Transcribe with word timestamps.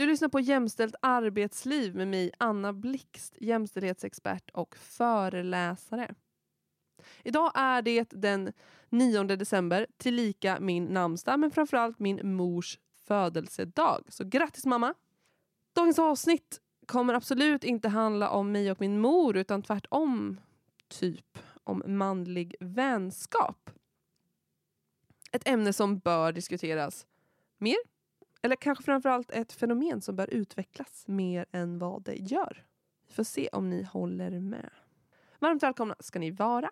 Du 0.00 0.06
lyssnar 0.06 0.28
på 0.28 0.40
Jämställt 0.40 0.94
arbetsliv 1.02 1.94
med 1.94 2.08
mig, 2.08 2.30
Anna 2.38 2.72
Blixt, 2.72 3.36
jämställdhetsexpert 3.40 4.50
och 4.50 4.76
föreläsare. 4.76 6.14
Idag 7.24 7.52
är 7.54 7.82
det 7.82 8.10
den 8.10 8.52
9 8.88 9.22
december, 9.22 9.86
tillika 9.96 10.60
min 10.60 10.84
namnsdag, 10.84 11.40
men 11.40 11.50
framförallt 11.50 11.98
min 11.98 12.36
mors 12.36 12.78
födelsedag. 13.06 14.04
Så 14.08 14.24
grattis 14.24 14.66
mamma! 14.66 14.94
Dagens 15.72 15.98
avsnitt 15.98 16.60
kommer 16.86 17.14
absolut 17.14 17.64
inte 17.64 17.88
handla 17.88 18.30
om 18.30 18.52
mig 18.52 18.70
och 18.70 18.80
min 18.80 19.00
mor, 19.00 19.36
utan 19.36 19.62
tvärtom 19.62 20.40
typ 20.88 21.38
om 21.64 21.82
manlig 21.86 22.54
vänskap. 22.60 23.70
Ett 25.32 25.48
ämne 25.48 25.72
som 25.72 25.98
bör 25.98 26.32
diskuteras 26.32 27.06
mer 27.58 27.99
eller 28.42 28.56
kanske 28.56 28.84
framförallt 28.84 29.30
ett 29.30 29.52
fenomen 29.52 30.00
som 30.00 30.16
bör 30.16 30.34
utvecklas 30.34 31.04
mer 31.06 31.46
än 31.52 31.78
vad 31.78 32.02
det 32.02 32.14
gör. 32.14 32.64
Vi 33.08 33.14
får 33.14 33.24
se 33.24 33.48
om 33.52 33.70
ni 33.70 33.82
håller 33.82 34.40
med. 34.40 34.70
Varmt 35.38 35.62
välkomna 35.62 35.94
ska 36.00 36.18
ni 36.18 36.30
vara. 36.30 36.70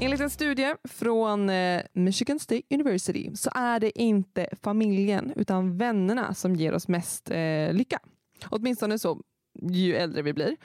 Enligt 0.00 0.20
en 0.20 0.30
studie 0.30 0.74
från 0.88 1.50
eh, 1.50 1.82
Michigan 1.92 2.38
State 2.38 2.62
University 2.70 3.36
så 3.36 3.50
är 3.54 3.80
det 3.80 4.00
inte 4.00 4.48
familjen 4.62 5.32
utan 5.36 5.78
vännerna 5.78 6.34
som 6.34 6.56
ger 6.56 6.72
oss 6.72 6.88
mest 6.88 7.30
eh, 7.30 7.72
lycka. 7.72 8.00
Åtminstone 8.50 8.98
så 8.98 9.22
ju 9.62 9.96
äldre 9.96 10.22
vi 10.22 10.32
blir. 10.32 10.56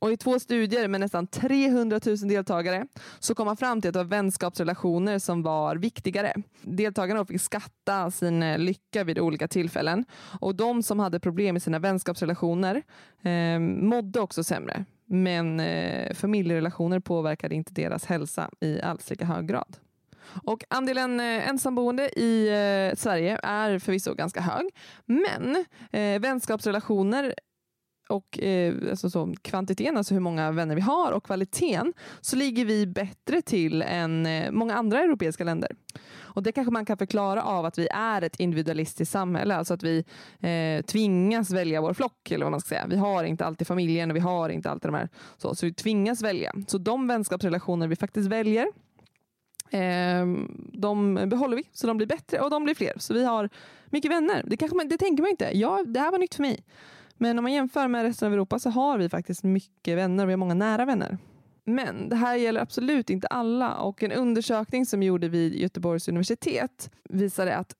Och 0.00 0.12
I 0.12 0.16
två 0.16 0.38
studier 0.38 0.88
med 0.88 1.00
nästan 1.00 1.26
300 1.26 2.00
000 2.06 2.16
deltagare 2.16 2.86
så 3.18 3.34
kom 3.34 3.46
man 3.46 3.56
fram 3.56 3.80
till 3.80 3.88
att 3.88 3.92
det 3.92 3.98
var 3.98 4.04
vänskapsrelationer 4.04 5.18
som 5.18 5.42
var 5.42 5.76
viktigare. 5.76 6.34
Deltagarna 6.62 7.24
fick 7.24 7.40
skatta 7.40 8.10
sin 8.10 8.42
eh, 8.42 8.58
lycka 8.58 9.04
vid 9.04 9.18
olika 9.18 9.48
tillfällen 9.48 10.04
och 10.40 10.54
de 10.54 10.82
som 10.82 10.98
hade 10.98 11.20
problem 11.20 11.54
med 11.54 11.62
sina 11.62 11.78
vänskapsrelationer 11.78 12.82
eh, 13.22 13.58
mådde 13.58 14.20
också 14.20 14.44
sämre. 14.44 14.84
Men 15.06 15.60
eh, 15.60 16.14
familjerelationer 16.14 17.00
påverkade 17.00 17.54
inte 17.54 17.72
deras 17.72 18.04
hälsa 18.04 18.50
i 18.60 18.80
alls 18.80 19.10
lika 19.10 19.24
hög 19.24 19.48
grad. 19.48 19.76
Och 20.44 20.64
andelen 20.68 21.20
eh, 21.20 21.48
ensamboende 21.48 22.18
i 22.18 22.48
eh, 22.48 22.96
Sverige 22.96 23.40
är 23.42 23.78
förvisso 23.78 24.14
ganska 24.14 24.40
hög. 24.40 24.70
Men 25.06 25.64
eh, 25.92 26.20
vänskapsrelationer 26.20 27.34
och 28.10 28.42
eh, 28.42 28.74
alltså 28.90 29.10
så, 29.10 29.34
kvantiteten, 29.42 29.96
alltså 29.96 30.14
hur 30.14 30.20
många 30.20 30.50
vänner 30.50 30.74
vi 30.74 30.80
har 30.80 31.12
och 31.12 31.24
kvaliteten, 31.24 31.92
så 32.20 32.36
ligger 32.36 32.64
vi 32.64 32.86
bättre 32.86 33.42
till 33.42 33.82
än 33.82 34.26
eh, 34.26 34.50
många 34.50 34.74
andra 34.74 35.00
europeiska 35.00 35.44
länder. 35.44 35.76
Och 36.18 36.42
Det 36.42 36.52
kanske 36.52 36.72
man 36.72 36.84
kan 36.84 36.98
förklara 36.98 37.42
av 37.42 37.64
att 37.64 37.78
vi 37.78 37.88
är 37.92 38.22
ett 38.22 38.40
individualistiskt 38.40 39.12
samhälle, 39.12 39.56
alltså 39.56 39.74
att 39.74 39.82
vi 39.82 40.04
eh, 40.40 40.84
tvingas 40.84 41.50
välja 41.50 41.80
vår 41.80 41.94
flock, 41.94 42.30
eller 42.30 42.44
vad 42.44 42.50
man 42.50 42.60
ska 42.60 42.68
säga. 42.68 42.86
Vi 42.88 42.96
har 42.96 43.24
inte 43.24 43.44
alltid 43.44 43.66
familjen 43.66 44.10
och 44.10 44.16
vi 44.16 44.20
har 44.20 44.48
inte 44.48 44.70
alltid 44.70 44.88
de 44.88 44.94
här, 44.94 45.08
så, 45.36 45.54
så 45.54 45.66
vi 45.66 45.74
tvingas 45.74 46.22
välja. 46.22 46.52
Så 46.66 46.78
de 46.78 47.06
vänskapsrelationer 47.06 47.88
vi 47.88 47.96
faktiskt 47.96 48.28
väljer, 48.28 48.66
Eh, 49.70 50.26
de 50.72 51.14
behåller 51.14 51.56
vi, 51.56 51.64
så 51.72 51.86
de 51.86 51.96
blir 51.96 52.06
bättre 52.06 52.40
och 52.40 52.50
de 52.50 52.64
blir 52.64 52.74
fler. 52.74 52.92
Så 52.96 53.14
vi 53.14 53.24
har 53.24 53.50
mycket 53.86 54.10
vänner. 54.10 54.44
Det, 54.46 54.56
kanske 54.56 54.76
man, 54.76 54.88
det 54.88 54.98
tänker 54.98 55.22
man 55.22 55.30
inte. 55.30 55.50
Ja, 55.52 55.84
det 55.86 56.00
här 56.00 56.10
var 56.10 56.18
nytt 56.18 56.34
för 56.34 56.42
mig. 56.42 56.64
Men 57.22 57.38
om 57.38 57.42
man 57.42 57.52
jämför 57.52 57.88
med 57.88 58.02
resten 58.02 58.26
av 58.26 58.32
Europa 58.32 58.58
så 58.58 58.70
har 58.70 58.98
vi 58.98 59.08
faktiskt 59.08 59.42
mycket 59.42 59.96
vänner 59.96 60.24
och 60.24 60.28
vi 60.28 60.32
har 60.32 60.38
många 60.38 60.54
nära 60.54 60.84
vänner. 60.84 61.18
Men 61.64 62.08
det 62.08 62.16
här 62.16 62.36
gäller 62.36 62.60
absolut 62.60 63.10
inte 63.10 63.26
alla 63.26 63.74
och 63.76 64.02
en 64.02 64.12
undersökning 64.12 64.86
som 64.86 65.02
gjorde 65.02 65.28
vid 65.28 65.54
Göteborgs 65.54 66.08
universitet 66.08 66.90
visade 67.04 67.56
att 67.56 67.74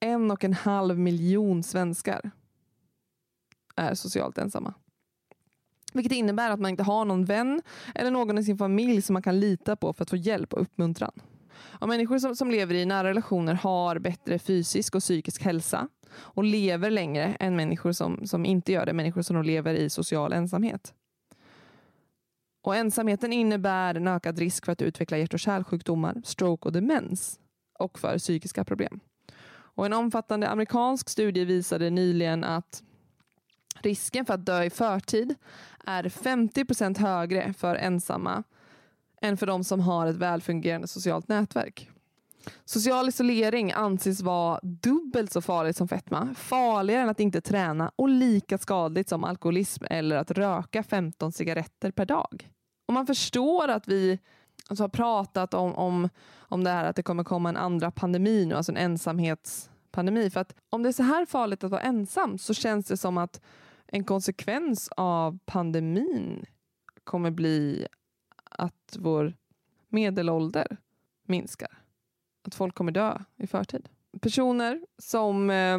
en 0.00 0.30
och 0.30 0.44
en 0.44 0.52
halv 0.52 0.98
miljon 0.98 1.62
svenskar 1.62 2.30
är 3.76 3.94
socialt 3.94 4.38
ensamma. 4.38 4.74
Vilket 5.92 6.12
innebär 6.12 6.50
att 6.50 6.60
man 6.60 6.70
inte 6.70 6.82
har 6.82 7.04
någon 7.04 7.24
vän 7.24 7.62
eller 7.94 8.10
någon 8.10 8.38
i 8.38 8.44
sin 8.44 8.58
familj 8.58 9.02
som 9.02 9.12
man 9.12 9.22
kan 9.22 9.40
lita 9.40 9.76
på 9.76 9.92
för 9.92 10.02
att 10.02 10.10
få 10.10 10.16
hjälp 10.16 10.52
och 10.52 10.60
uppmuntran. 10.62 11.20
Och 11.62 11.88
människor 11.88 12.18
som, 12.18 12.36
som 12.36 12.50
lever 12.50 12.74
i 12.74 12.84
nära 12.84 13.08
relationer 13.08 13.54
har 13.54 13.98
bättre 13.98 14.38
fysisk 14.38 14.94
och 14.94 15.00
psykisk 15.00 15.42
hälsa 15.42 15.88
och 16.16 16.44
lever 16.44 16.90
längre 16.90 17.36
än 17.40 17.56
människor 17.56 17.92
som, 17.92 18.26
som 18.26 18.44
inte 18.44 18.72
gör 18.72 18.86
det, 18.86 18.92
människor 18.92 19.22
som 19.22 19.42
lever 19.42 19.74
i 19.74 19.90
social 19.90 20.32
ensamhet. 20.32 20.94
Och 22.62 22.76
ensamheten 22.76 23.32
innebär 23.32 23.94
en 23.94 24.08
ökad 24.08 24.38
risk 24.38 24.64
för 24.64 24.72
att 24.72 24.82
utveckla 24.82 25.18
hjärt 25.18 25.34
och 25.34 25.40
kärlsjukdomar, 25.40 26.22
stroke 26.24 26.68
och 26.68 26.72
demens 26.72 27.40
och 27.78 27.98
för 27.98 28.18
psykiska 28.18 28.64
problem. 28.64 29.00
Och 29.76 29.86
en 29.86 29.92
omfattande 29.92 30.48
amerikansk 30.48 31.08
studie 31.08 31.44
visade 31.44 31.90
nyligen 31.90 32.44
att 32.44 32.82
risken 33.80 34.26
för 34.26 34.34
att 34.34 34.46
dö 34.46 34.62
i 34.62 34.70
förtid 34.70 35.34
är 35.84 36.04
50% 36.04 36.98
högre 36.98 37.52
för 37.52 37.76
ensamma 37.76 38.42
än 39.24 39.36
för 39.36 39.46
de 39.46 39.64
som 39.64 39.80
har 39.80 40.06
ett 40.06 40.16
välfungerande 40.16 40.88
socialt 40.88 41.28
nätverk. 41.28 41.90
Social 42.64 43.08
isolering 43.08 43.72
anses 43.72 44.22
vara 44.22 44.60
dubbelt 44.62 45.32
så 45.32 45.40
farligt 45.40 45.76
som 45.76 45.88
fetma, 45.88 46.34
farligare 46.34 47.02
än 47.02 47.08
att 47.08 47.20
inte 47.20 47.40
träna 47.40 47.92
och 47.96 48.08
lika 48.08 48.58
skadligt 48.58 49.08
som 49.08 49.24
alkoholism 49.24 49.84
eller 49.90 50.16
att 50.16 50.30
röka 50.30 50.82
15 50.82 51.32
cigaretter 51.32 51.90
per 51.90 52.06
dag. 52.06 52.50
Och 52.86 52.94
man 52.94 53.06
förstår 53.06 53.68
att 53.68 53.88
vi 53.88 54.18
alltså 54.68 54.84
har 54.84 54.88
pratat 54.88 55.54
om, 55.54 55.74
om, 55.74 56.08
om 56.36 56.64
det 56.64 56.70
här 56.70 56.84
att 56.84 56.96
det 56.96 57.02
kommer 57.02 57.24
komma 57.24 57.48
en 57.48 57.56
andra 57.56 57.90
pandemi 57.90 58.46
nu, 58.46 58.54
alltså 58.54 58.72
en 58.72 58.78
ensamhetspandemi. 58.78 60.30
För 60.30 60.40
att 60.40 60.54
om 60.70 60.82
det 60.82 60.88
är 60.88 60.92
så 60.92 61.02
här 61.02 61.26
farligt 61.26 61.64
att 61.64 61.70
vara 61.70 61.80
ensam 61.80 62.38
så 62.38 62.54
känns 62.54 62.86
det 62.86 62.96
som 62.96 63.18
att 63.18 63.40
en 63.86 64.04
konsekvens 64.04 64.88
av 64.96 65.38
pandemin 65.44 66.44
kommer 67.04 67.30
bli 67.30 67.86
att 68.58 68.96
vår 68.98 69.34
medelålder 69.88 70.76
minskar. 71.26 71.78
Att 72.46 72.54
folk 72.54 72.74
kommer 72.74 72.92
dö 72.92 73.18
i 73.36 73.46
förtid. 73.46 73.88
Personer 74.20 74.80
som, 74.98 75.50
eh, 75.50 75.78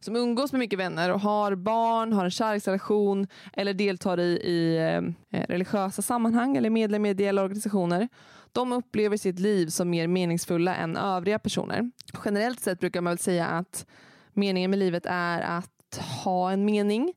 som 0.00 0.16
umgås 0.16 0.52
med 0.52 0.58
mycket 0.58 0.78
vänner 0.78 1.12
och 1.12 1.20
har 1.20 1.54
barn, 1.54 2.12
har 2.12 2.24
en 2.24 2.30
kärleksrelation 2.30 3.26
eller 3.52 3.74
deltar 3.74 4.20
i, 4.20 4.32
i 4.32 4.76
eh, 5.30 5.40
religiösa 5.48 6.02
sammanhang 6.02 6.56
eller 6.56 6.70
medlem 6.70 7.06
i 7.06 7.10
ideella 7.10 7.42
organisationer. 7.42 8.08
De 8.52 8.72
upplever 8.72 9.16
sitt 9.16 9.38
liv 9.38 9.66
som 9.66 9.90
mer 9.90 10.06
meningsfulla 10.06 10.74
än 10.74 10.96
övriga 10.96 11.38
personer. 11.38 11.90
Generellt 12.24 12.60
sett 12.60 12.80
brukar 12.80 13.00
man 13.00 13.10
väl 13.10 13.18
säga 13.18 13.46
att 13.46 13.86
meningen 14.32 14.70
med 14.70 14.78
livet 14.78 15.06
är 15.06 15.40
att 15.40 16.00
ha 16.24 16.50
en 16.50 16.64
mening 16.64 17.14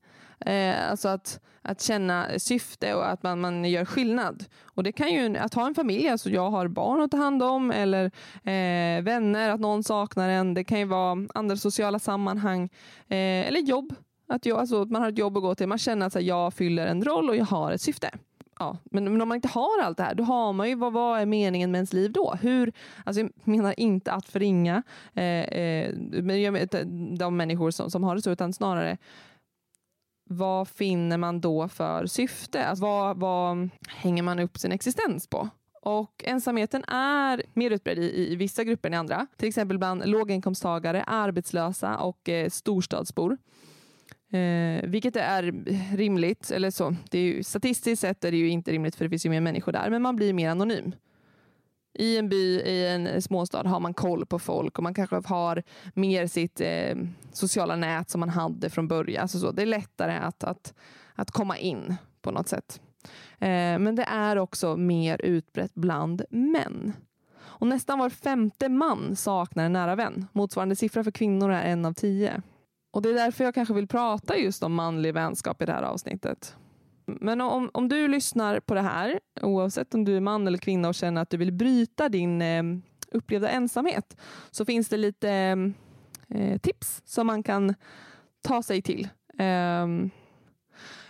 Eh, 0.48 0.90
alltså 0.92 1.08
att, 1.08 1.40
att 1.62 1.82
känna 1.82 2.40
syfte 2.40 2.94
och 2.96 3.10
att 3.10 3.24
man, 3.24 3.42
man 3.42 3.66
gör 3.66 3.86
skillnad. 3.86 4.46
Och 4.64 4.84
Det 4.84 4.92
kan 4.92 5.14
ju 5.14 5.38
att 5.38 5.54
ha 5.54 5.68
en 5.68 5.76
familj, 5.76 6.10
alltså 6.10 6.30
jag 6.30 6.50
har 6.50 6.68
barn 6.68 7.02
att 7.02 7.12
ta 7.12 7.18
hand 7.18 7.44
om 7.44 7.72
eller 7.72 8.06
eh, 8.44 9.04
vänner, 9.04 9.50
att 9.50 9.60
någon 9.60 9.84
saknar 9.84 10.30
en. 10.30 10.54
Det 10.54 10.64
kan 10.64 10.80
ju 10.80 10.86
vara 10.86 11.28
andra 11.34 11.58
sociala 11.58 12.00
sammanhang 12.00 12.64
eh, 13.08 13.48
eller 13.48 13.60
jobb. 13.60 13.96
Att 14.28 14.46
jag, 14.46 14.60
alltså, 14.60 14.86
man 14.86 15.02
har 15.02 15.10
ett 15.10 15.18
jobb 15.18 15.38
att 15.38 15.44
gå 15.44 15.56
till. 15.56 15.68
Man 15.68 15.78
känner 15.78 16.08
att 16.08 16.14
här, 16.14 16.22
jag 16.22 16.54
fyller 16.54 16.88
en 16.88 17.04
roll 17.04 17.30
och 17.30 17.36
jag 17.36 17.46
har 17.46 17.72
ett 17.72 17.82
syfte. 17.82 18.10
Ja, 18.60 18.78
men, 18.84 19.04
men, 19.04 19.22
om 19.22 19.28
man 19.30 19.36
inte 19.36 19.48
har 19.48 19.82
allt 19.84 19.98
det 19.98 20.04
här, 20.04 20.16
då 20.16 20.24
har 20.24 20.54
man 20.54 20.70
ju 20.70 20.76
vad, 20.76 20.94
vad 20.94 21.20
är 21.20 21.26
meningen 21.26 21.72
med 21.72 21.78
ens 21.78 21.94
liv 21.94 22.12
då? 22.12 22.36
Hur, 22.42 22.74
alltså 23.06 23.22
jag 23.22 23.32
menar 23.44 23.80
inte 23.80 24.12
att 24.12 24.26
förringa 24.26 24.84
eh, 25.14 25.24
eh, 25.24 25.94
de 27.18 27.38
människor 27.38 27.72
som, 27.72 27.92
som 27.92 28.04
har 28.04 28.16
det 28.16 28.22
så, 28.22 28.32
utan 28.32 28.54
snarare 28.54 28.98
vad 30.28 30.68
finner 30.68 31.18
man 31.18 31.42
då 31.42 31.68
för 31.68 32.06
syfte? 32.06 32.66
Alltså 32.66 32.86
vad, 32.86 33.18
vad 33.18 33.70
hänger 33.88 34.24
man 34.24 34.40
upp 34.40 34.58
sin 34.58 34.72
existens 34.72 35.28
på? 35.28 35.50
Och 35.82 36.24
ensamheten 36.26 36.84
är 36.84 37.44
mer 37.54 37.72
utbredd 37.72 38.00
i, 38.00 38.32
i, 38.32 38.36
vissa 38.36 38.64
grupper 38.64 38.90
än 38.90 38.94
i 38.94 38.98
andra. 38.98 39.28
Till 39.38 39.48
exempel 39.48 39.78
bland 39.78 40.10
låginkomsttagare, 40.10 41.04
arbetslösa 41.04 41.98
och 41.98 42.30
eh, 42.30 42.50
storstadsbor. 42.50 43.38
Eh, 44.32 44.90
vilket 44.90 45.16
är 45.16 45.44
rimligt, 45.98 46.52
eller 46.52 46.72
så. 46.72 46.96
Det 47.12 47.20
är 47.20 47.24
ju, 47.24 47.44
statistiskt 47.44 48.02
sett 48.02 48.24
är 48.24 48.32
det 48.32 48.38
ju 48.38 48.50
inte 48.50 48.72
rimligt 48.72 48.96
för 48.96 49.06
det 49.06 49.10
finns 49.10 49.26
ju 49.26 49.30
mer 49.30 49.42
människor 49.42 49.72
där, 49.72 49.90
men 49.90 50.02
man 50.02 50.16
blir 50.16 50.34
mer 50.34 50.50
anonym 50.50 50.94
i 51.98 52.18
en 52.18 52.30
by, 52.30 52.60
i 52.60 52.88
en 52.88 53.22
småstad 53.22 53.68
har 53.68 53.80
man 53.80 53.94
koll 53.94 54.26
på 54.26 54.40
folk 54.40 54.78
och 54.78 54.84
man 54.84 54.94
kanske 54.94 55.22
har 55.26 55.64
mer 55.94 56.28
sitt 56.28 56.62
eh, 56.62 56.96
sociala 57.34 57.76
nät 57.76 58.10
som 58.10 58.20
man 58.20 58.30
hade 58.30 58.70
från 58.70 58.88
början. 58.88 59.22
Alltså 59.22 59.40
så, 59.40 59.52
det 59.52 59.62
är 59.62 59.66
lättare 59.66 60.18
att, 60.18 60.44
att, 60.44 60.74
att 61.16 61.32
komma 61.32 61.58
in 61.58 61.96
på 62.22 62.32
något 62.32 62.48
sätt. 62.48 62.82
Eh, 63.40 63.80
men 63.80 63.96
det 63.96 64.04
är 64.04 64.38
också 64.38 64.78
mer 64.78 65.22
utbrett 65.22 65.74
bland 65.74 66.22
män. 66.30 66.94
Och 67.40 67.68
nästan 67.68 68.00
var 68.00 68.10
femte 68.10 68.70
man 68.70 69.16
saknar 69.16 69.66
en 69.66 69.74
nära 69.74 69.96
vän. 69.96 70.28
Motsvarande 70.32 70.76
siffra 70.76 71.04
för 71.04 71.12
kvinnor 71.12 71.52
är 71.52 71.64
en 71.64 71.86
av 71.86 71.94
tio. 71.94 72.42
Och 72.92 73.02
Det 73.02 73.10
är 73.10 73.14
därför 73.14 73.44
jag 73.44 73.56
kanske 73.56 73.74
vill 73.74 73.88
prata 73.88 74.38
just 74.38 74.64
om 74.64 74.74
manlig 74.74 75.14
vänskap 75.14 75.62
i 75.62 75.66
det 75.66 75.72
här 75.72 75.84
avsnittet. 75.84 76.56
Men 77.08 77.42
om, 77.42 77.70
om 77.74 77.90
du 77.90 78.08
lyssnar 78.08 78.60
på 78.60 78.74
det 78.74 78.82
här, 78.82 79.20
oavsett 79.42 79.94
om 79.94 80.06
du 80.06 80.18
är 80.18 80.22
man 80.22 80.48
eller 80.48 80.58
kvinna 80.58 80.88
och 80.88 80.96
känner 80.96 81.22
att 81.22 81.30
du 81.30 81.38
vill 81.38 81.52
bryta 81.52 82.10
din 82.10 82.42
eh, 82.42 82.64
upplevda 83.12 83.50
ensamhet, 83.50 84.18
så 84.52 84.66
finns 84.66 84.90
det 84.90 84.98
lite 84.98 85.30
eh, 86.30 86.58
tips 86.58 87.02
som 87.06 87.28
man 87.28 87.44
kan 87.44 87.76
ta 88.42 88.64
sig 88.64 88.82
till. 88.82 89.08
Ehm, 89.38 90.10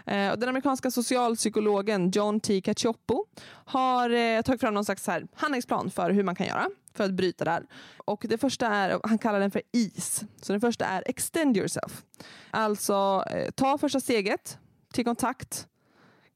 eh, 0.05 0.37
den 0.37 0.49
amerikanska 0.49 0.91
socialpsykologen 0.91 2.11
John 2.11 2.39
T. 2.39 2.61
Cacioppo 2.61 3.25
har 3.65 4.09
eh, 4.09 4.41
tagit 4.41 4.61
fram 4.61 4.73
någon 4.73 4.85
slags 4.85 5.07
här 5.07 5.27
handlingsplan 5.35 5.89
för 5.89 6.11
hur 6.11 6.23
man 6.23 6.35
kan 6.35 6.47
göra 6.47 6.69
för 6.93 7.03
att 7.03 7.13
bryta 7.13 7.45
det 7.45 7.51
här. 7.51 7.65
Och 7.97 8.25
det 8.29 8.37
första 8.37 8.67
är, 8.67 8.99
han 9.03 9.17
kallar 9.17 9.39
den 9.39 9.51
för 9.51 9.61
EASE. 9.73 10.25
Så 10.41 10.53
den 10.53 10.61
första 10.61 10.85
är 10.85 11.03
extend 11.05 11.57
yourself. 11.57 12.03
Alltså 12.51 13.23
eh, 13.31 13.51
ta 13.51 13.77
första 13.77 13.99
steget 13.99 14.57
till 14.93 15.05
kontakt. 15.05 15.67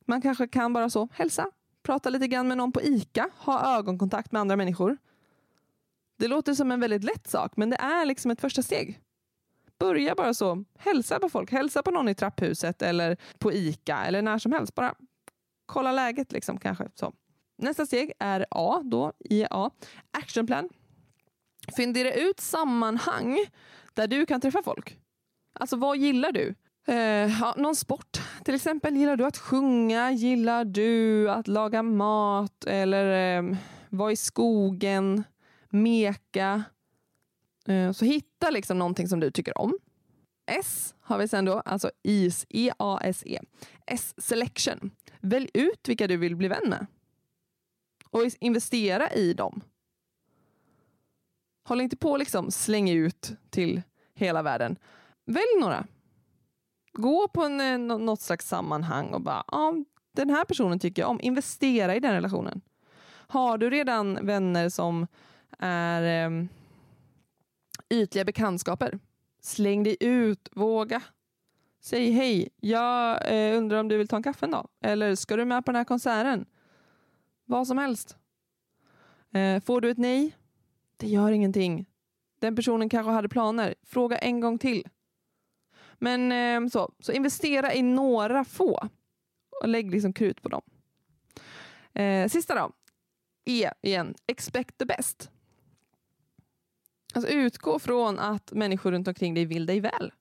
Man 0.06 0.22
kanske 0.22 0.48
kan 0.48 0.74
bara 0.74 0.90
så 0.90 1.08
hälsa, 1.14 1.48
prata 1.84 2.10
lite 2.10 2.28
grann 2.28 2.48
med 2.48 2.58
någon 2.58 2.72
på 2.72 2.82
ICA, 2.82 3.30
ha 3.38 3.78
ögonkontakt 3.78 4.32
med 4.32 4.40
andra 4.40 4.56
människor. 4.56 4.98
Det 6.18 6.28
låter 6.28 6.54
som 6.54 6.72
en 6.72 6.80
väldigt 6.80 7.04
lätt 7.04 7.30
sak, 7.30 7.58
men 7.58 7.70
det 7.70 7.76
är 7.76 8.06
liksom 8.06 8.32
ett 8.32 8.42
första 8.42 8.62
steg. 8.62 9.00
Börja 9.80 10.16
bara 10.16 10.34
så. 10.34 10.64
Hälsa 10.78 11.20
på 11.20 11.30
folk. 11.30 11.52
Hälsa 11.52 11.84
på 11.84 11.92
någon 11.92 12.10
i 12.10 12.16
trapphuset 12.16 12.82
eller 12.82 13.18
på 13.40 13.54
ICA 13.54 13.98
eller 14.06 14.22
när 14.22 14.38
som 14.38 14.52
helst. 14.52 14.76
Bara 14.76 14.96
kolla 15.66 15.92
läget 15.92 16.32
liksom 16.32 16.60
kanske. 16.60 16.90
Så. 16.96 17.14
Nästa 17.58 17.86
steg 17.86 18.12
är 18.20 18.46
A, 18.52 18.82
då, 18.84 19.14
IA. 19.20 19.70
Actionplan. 20.12 20.70
Fundera 21.76 22.14
ut 22.14 22.40
sammanhang 22.40 23.38
där 23.94 24.08
du 24.08 24.26
kan 24.26 24.42
träffa 24.42 24.64
folk. 24.64 24.98
Alltså 25.54 25.76
vad 25.76 25.98
gillar 25.98 26.32
du? 26.32 26.56
Eh, 26.88 26.96
ja, 27.40 27.54
någon 27.58 27.76
sport 27.76 28.22
till 28.46 28.56
exempel. 28.56 28.96
Gillar 28.96 29.18
du 29.18 29.26
att 29.26 29.38
sjunga? 29.38 30.12
Gillar 30.12 30.66
du 30.66 31.30
att 31.30 31.48
laga 31.48 31.84
mat? 31.84 32.66
Eller 32.66 33.38
eh, 33.38 33.58
vara 33.90 34.12
i 34.12 34.16
skogen? 34.16 35.24
Meka? 35.70 36.64
Eh, 37.68 37.92
så 37.92 38.06
hitta 38.06 38.50
liksom 38.50 38.80
någonting 38.80 39.08
som 39.08 39.20
du 39.20 39.32
tycker 39.32 39.58
om. 39.58 39.78
S 40.46 40.96
har 41.02 41.18
vi 41.18 41.28
sen 41.28 41.46
då, 41.46 41.60
alltså 41.60 41.92
IS, 42.04 42.46
E-A-S-E. 42.50 43.40
S-selection. 43.86 44.92
Välj 45.20 45.50
ut 45.54 45.90
vilka 45.90 46.08
du 46.08 46.18
vill 46.18 46.36
bli 46.36 46.48
vän 46.48 46.70
med. 46.70 46.86
Och 48.10 48.22
investera 48.40 49.12
i 49.12 49.34
dem. 49.34 49.62
Håll 51.64 51.82
inte 51.82 51.98
på 51.98 52.18
liksom 52.18 52.52
släng 52.52 52.90
ut 52.90 53.32
till 53.50 53.82
hela 54.14 54.42
världen. 54.42 54.76
Välj 55.26 55.60
några. 55.60 55.88
Gå 56.94 57.28
på 57.28 57.44
en, 57.44 57.62
eh, 57.62 57.98
något 57.98 58.22
slags 58.22 58.48
sammanhang 58.48 59.14
och 59.14 59.22
bara, 59.22 59.44
ja, 59.48 59.74
den 60.12 60.30
här 60.30 60.46
personen 60.46 60.80
tycker 60.80 61.02
jag 61.02 61.10
om. 61.10 61.22
Investera 61.22 61.96
i 61.96 62.00
den 62.00 62.14
relationen. 62.14 62.62
Har 63.28 63.58
du 63.58 63.70
redan 63.70 64.26
vänner 64.26 64.70
som 64.70 65.08
är 65.60 66.26
eh, 66.26 66.46
ytliga 67.90 68.26
bekantskaper. 68.26 69.00
Släng 69.42 69.84
dig 69.84 69.98
ut, 70.00 70.50
våga. 70.52 71.02
Säg 71.82 72.12
hej, 72.12 72.50
jag 72.60 73.32
eh, 73.34 73.58
undrar 73.58 73.80
om 73.80 73.88
du 73.88 73.98
vill 73.98 74.08
ta 74.08 74.16
en 74.16 74.24
kaffe 74.24 74.46
en 74.46 74.52
dag? 74.52 74.68
Eller 74.82 75.16
ska 75.16 75.36
du 75.36 75.46
med 75.46 75.66
på 75.66 75.72
den 75.72 75.78
här 75.78 75.86
konserten? 75.86 76.46
Vad 77.46 77.68
som 77.68 77.78
helst. 77.78 78.18
Eh, 79.34 79.62
får 79.62 79.82
du 79.82 79.90
ett 79.90 79.98
nej? 79.98 80.36
Det 80.98 81.08
gör 81.08 81.32
ingenting. 81.32 81.86
Den 82.40 82.56
personen 82.56 82.90
kanske 82.90 83.12
hade 83.12 83.30
planer. 83.30 83.76
Fråga 83.84 84.18
en 84.18 84.40
gång 84.40 84.58
till. 84.58 84.88
Men 86.02 86.32
ehm, 86.32 86.70
så, 86.70 86.92
så 87.00 87.12
investera 87.12 87.74
i 87.74 87.82
några 87.82 88.44
få 88.44 88.90
och 89.62 89.68
lägg 89.68 89.92
liksom 89.92 90.14
krut 90.14 90.42
på 90.42 90.50
dem. 90.50 90.62
Eh, 91.94 92.28
sista 92.28 92.56
då. 92.56 92.72
E 93.46 93.72
igen. 93.82 94.16
Expect 94.28 94.78
the 94.78 94.86
best. 94.86 95.32
Alltså 97.14 97.32
utgå 97.32 97.80
från 97.80 98.20
att 98.20 98.52
människor 98.52 98.92
runt 98.92 99.08
omkring 99.08 99.34
dig 99.34 99.46
vill 99.46 99.66
dig 99.66 99.80
väl. 99.80 100.12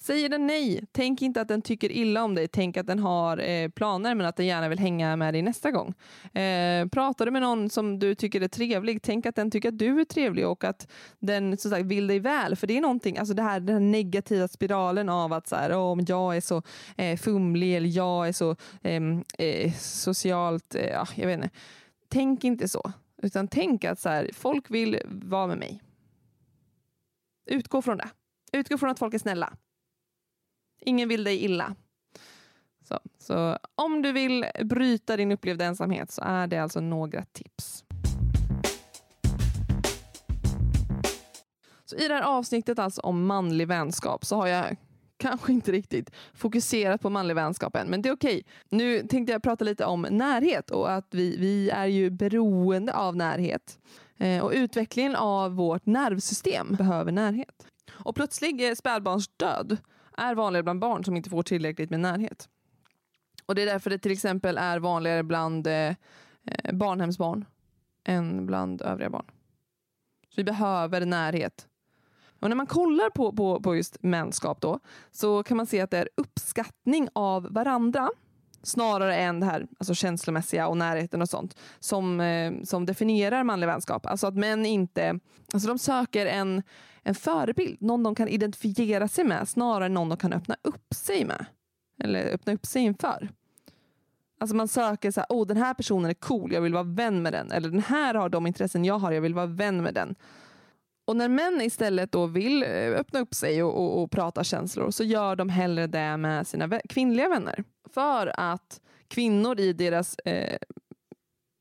Säger 0.00 0.28
den 0.28 0.46
nej, 0.46 0.84
tänk 0.92 1.22
inte 1.22 1.40
att 1.40 1.48
den 1.48 1.62
tycker 1.62 1.92
illa 1.92 2.24
om 2.24 2.34
dig. 2.34 2.48
Tänk 2.48 2.76
att 2.76 2.86
den 2.86 2.98
har 2.98 3.38
eh, 3.38 3.68
planer 3.68 4.14
men 4.14 4.26
att 4.26 4.36
den 4.36 4.46
gärna 4.46 4.68
vill 4.68 4.78
hänga 4.78 5.16
med 5.16 5.34
dig 5.34 5.42
nästa 5.42 5.70
gång. 5.70 5.94
Eh, 6.42 6.88
pratar 6.88 7.24
du 7.24 7.30
med 7.30 7.42
någon 7.42 7.70
som 7.70 7.98
du 7.98 8.14
tycker 8.14 8.40
är 8.40 8.48
trevlig, 8.48 9.02
tänk 9.02 9.26
att 9.26 9.36
den 9.36 9.50
tycker 9.50 9.68
att 9.68 9.78
du 9.78 10.00
är 10.00 10.04
trevlig 10.04 10.46
och 10.46 10.64
att 10.64 10.88
den 11.18 11.58
som 11.58 11.70
sagt, 11.70 11.84
vill 11.86 12.06
dig 12.06 12.18
väl. 12.18 12.56
För 12.56 12.66
det 12.66 12.76
är 12.76 12.80
någonting, 12.80 13.18
alltså 13.18 13.34
det 13.34 13.42
här, 13.42 13.60
den 13.60 13.74
här 13.74 13.80
negativa 13.80 14.48
spiralen 14.48 15.08
av 15.08 15.32
att 15.32 15.48
så 15.48 15.56
här, 15.56 15.72
oh, 15.72 16.00
jag 16.06 16.36
är 16.36 16.40
så 16.40 16.62
eh, 16.96 17.18
fumlig 17.18 17.76
eller 17.76 17.88
jag 17.88 18.28
är 18.28 18.32
så 18.32 18.56
ehm, 18.82 19.24
eh, 19.38 19.72
socialt, 19.78 20.74
eh, 20.74 20.86
ja, 20.86 21.06
jag 21.14 21.26
vet 21.26 21.36
inte. 21.36 21.50
Tänk 22.08 22.44
inte 22.44 22.68
så, 22.68 22.92
utan 23.22 23.48
tänk 23.48 23.84
att 23.84 24.00
så 24.00 24.08
här, 24.08 24.30
folk 24.32 24.70
vill 24.70 25.00
vara 25.06 25.46
med 25.46 25.58
mig. 25.58 25.82
Utgå 27.46 27.82
från 27.82 27.96
det. 27.96 28.08
Utgå 28.52 28.78
från 28.78 28.90
att 28.90 28.98
folk 28.98 29.14
är 29.14 29.18
snälla. 29.18 29.52
Ingen 30.80 31.08
vill 31.08 31.24
dig 31.24 31.44
illa. 31.44 31.74
Så, 32.88 32.98
så 33.18 33.58
om 33.74 34.02
du 34.02 34.12
vill 34.12 34.46
bryta 34.64 35.16
din 35.16 35.32
upplevda 35.32 35.64
ensamhet 35.64 36.10
så 36.10 36.22
är 36.22 36.46
det 36.46 36.58
alltså 36.58 36.80
några 36.80 37.24
tips. 37.24 37.84
Så 41.84 41.96
I 41.96 42.08
det 42.08 42.14
här 42.14 42.22
avsnittet 42.22 42.78
alltså 42.78 43.00
om 43.00 43.26
manlig 43.26 43.68
vänskap 43.68 44.24
så 44.24 44.36
har 44.36 44.46
jag 44.46 44.76
kanske 45.16 45.52
inte 45.52 45.72
riktigt 45.72 46.10
fokuserat 46.34 47.00
på 47.00 47.10
manlig 47.10 47.34
vänskap 47.34 47.76
än, 47.76 47.88
men 47.88 48.02
det 48.02 48.08
är 48.08 48.12
okej. 48.12 48.44
Nu 48.68 49.02
tänkte 49.02 49.32
jag 49.32 49.42
prata 49.42 49.64
lite 49.64 49.84
om 49.84 50.06
närhet 50.10 50.70
och 50.70 50.92
att 50.92 51.06
vi, 51.10 51.36
vi 51.36 51.70
är 51.70 51.86
ju 51.86 52.10
beroende 52.10 52.94
av 52.94 53.16
närhet. 53.16 53.78
Eh, 54.16 54.44
och 54.44 54.52
utvecklingen 54.54 55.16
av 55.16 55.54
vårt 55.54 55.86
nervsystem 55.86 56.74
behöver 56.74 57.12
närhet. 57.12 57.66
Och 57.90 58.14
plötslig 58.14 58.68
eh, 58.68 58.74
spädbarnsdöd 58.74 59.76
är 60.18 60.34
vanligare 60.34 60.62
bland 60.62 60.80
barn 60.80 61.04
som 61.04 61.16
inte 61.16 61.30
får 61.30 61.42
tillräckligt 61.42 61.90
med 61.90 62.00
närhet. 62.00 62.48
Och 63.46 63.54
Det 63.54 63.62
är 63.62 63.66
därför 63.66 63.90
det 63.90 63.98
till 63.98 64.12
exempel 64.12 64.58
är 64.58 64.78
vanligare 64.78 65.22
bland 65.22 65.66
eh, 65.66 65.94
eh, 66.44 66.72
barnhemsbarn 66.72 67.44
än 68.04 68.46
bland 68.46 68.82
övriga 68.82 69.10
barn. 69.10 69.26
Så 70.28 70.34
vi 70.36 70.44
behöver 70.44 71.06
närhet. 71.06 71.68
Och 72.40 72.48
När 72.48 72.56
man 72.56 72.66
kollar 72.66 73.10
på, 73.10 73.32
på, 73.32 73.60
på 73.60 73.76
just 73.76 74.02
mänskap 74.02 74.60
då, 74.60 74.80
så 75.10 75.42
kan 75.42 75.56
man 75.56 75.66
se 75.66 75.80
att 75.80 75.90
det 75.90 75.98
är 75.98 76.08
uppskattning 76.14 77.08
av 77.12 77.52
varandra 77.52 78.10
snarare 78.62 79.16
än 79.16 79.40
det 79.40 79.46
här 79.46 79.66
alltså 79.78 79.94
känslomässiga 79.94 80.68
och 80.68 80.76
närheten 80.76 81.22
och 81.22 81.28
sånt 81.28 81.58
som, 81.80 82.20
eh, 82.20 82.52
som 82.64 82.86
definierar 82.86 83.44
manlig 83.44 83.66
vänskap. 83.66 84.06
Alltså 84.06 84.26
att 84.26 84.34
män 84.34 84.66
inte, 84.66 85.18
alltså 85.52 85.68
de 85.68 85.78
söker 85.78 86.26
en, 86.26 86.62
en 87.02 87.14
förebild, 87.14 87.82
någon 87.82 88.02
de 88.02 88.14
kan 88.14 88.28
identifiera 88.28 89.08
sig 89.08 89.24
med 89.24 89.48
snarare 89.48 89.86
än 89.86 89.94
någon 89.94 90.08
de 90.08 90.18
kan 90.18 90.32
öppna 90.32 90.56
upp 90.62 90.94
sig 90.94 91.24
med. 91.24 91.46
Eller 92.04 92.34
öppna 92.34 92.52
upp 92.52 92.66
sig 92.66 92.82
inför. 92.82 93.28
Alltså 94.40 94.56
man 94.56 94.68
söker 94.68 95.10
så 95.10 95.20
här, 95.20 95.26
oh, 95.28 95.46
den 95.46 95.56
här 95.56 95.74
personen 95.74 96.10
är 96.10 96.14
cool, 96.14 96.52
jag 96.52 96.60
vill 96.60 96.72
vara 96.72 96.82
vän 96.82 97.22
med 97.22 97.32
den. 97.32 97.52
Eller 97.52 97.68
den 97.68 97.82
här 97.82 98.14
har 98.14 98.28
de 98.28 98.46
intressen 98.46 98.84
jag 98.84 98.98
har, 98.98 99.12
jag 99.12 99.20
vill 99.20 99.34
vara 99.34 99.46
vän 99.46 99.82
med 99.82 99.94
den. 99.94 100.14
Och 101.08 101.16
när 101.16 101.28
män 101.28 101.60
istället 101.60 102.12
då 102.12 102.26
vill 102.26 102.62
eh, 102.62 102.68
öppna 102.70 103.20
upp 103.20 103.34
sig 103.34 103.62
och, 103.62 103.76
och, 103.76 104.02
och 104.02 104.10
prata 104.10 104.44
känslor 104.44 104.90
så 104.90 105.04
gör 105.04 105.36
de 105.36 105.48
hellre 105.48 105.86
det 105.86 106.16
med 106.16 106.46
sina 106.46 106.80
kvinnliga 106.88 107.28
vänner. 107.28 107.64
För 107.94 108.40
att 108.40 108.80
kvinnor 109.08 109.60
i 109.60 109.72
deras 109.72 110.18
eh, 110.18 110.58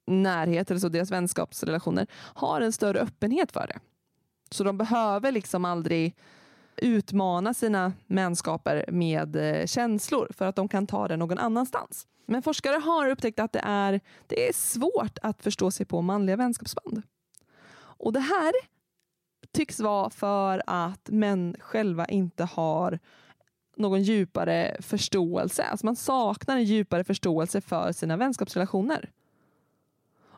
närhet, 0.08 0.72
alltså 0.72 0.90
deras 0.90 1.12
vänskapsrelationer, 1.12 2.08
har 2.14 2.62
en 2.62 2.72
större 2.72 3.00
öppenhet 3.00 3.52
för 3.52 3.68
det. 3.68 3.80
Så 4.52 4.64
de 4.64 4.78
behöver 4.78 5.32
liksom 5.32 5.66
aldrig 5.66 6.16
utmana 6.76 7.54
sina 7.54 7.94
mänskaper 8.08 8.86
med 8.88 9.36
eh, 9.36 9.66
känslor 9.66 10.28
för 10.34 10.46
att 10.46 10.56
de 10.56 10.68
kan 10.68 10.88
ta 10.88 11.08
det 11.08 11.18
någon 11.18 11.38
annanstans. 11.38 12.08
Men 12.26 12.42
forskare 12.42 12.76
har 12.76 13.10
upptäckt 13.10 13.40
att 13.40 13.54
det 13.54 13.62
är, 13.64 14.02
det 14.28 14.50
är 14.50 14.54
svårt 14.54 15.18
att 15.22 15.44
förstå 15.44 15.72
sig 15.72 15.86
på 15.86 16.02
manliga 16.02 16.36
vänskapsband. 16.36 17.02
Och 17.80 18.14
det 18.14 18.20
här 18.20 18.54
tycks 19.52 19.80
vara 19.80 20.10
för 20.10 20.64
att 20.68 21.10
män 21.10 21.56
själva 21.60 22.06
inte 22.06 22.44
har 22.44 23.00
någon 23.76 24.04
djupare 24.04 24.78
förståelse. 24.80 25.64
Alltså 25.64 25.86
man 25.86 25.96
saknar 25.96 26.56
en 26.56 26.64
djupare 26.64 27.04
förståelse 27.04 27.62
för 27.62 27.92
sina 27.92 28.18
vänskapsrelationer. 28.18 29.12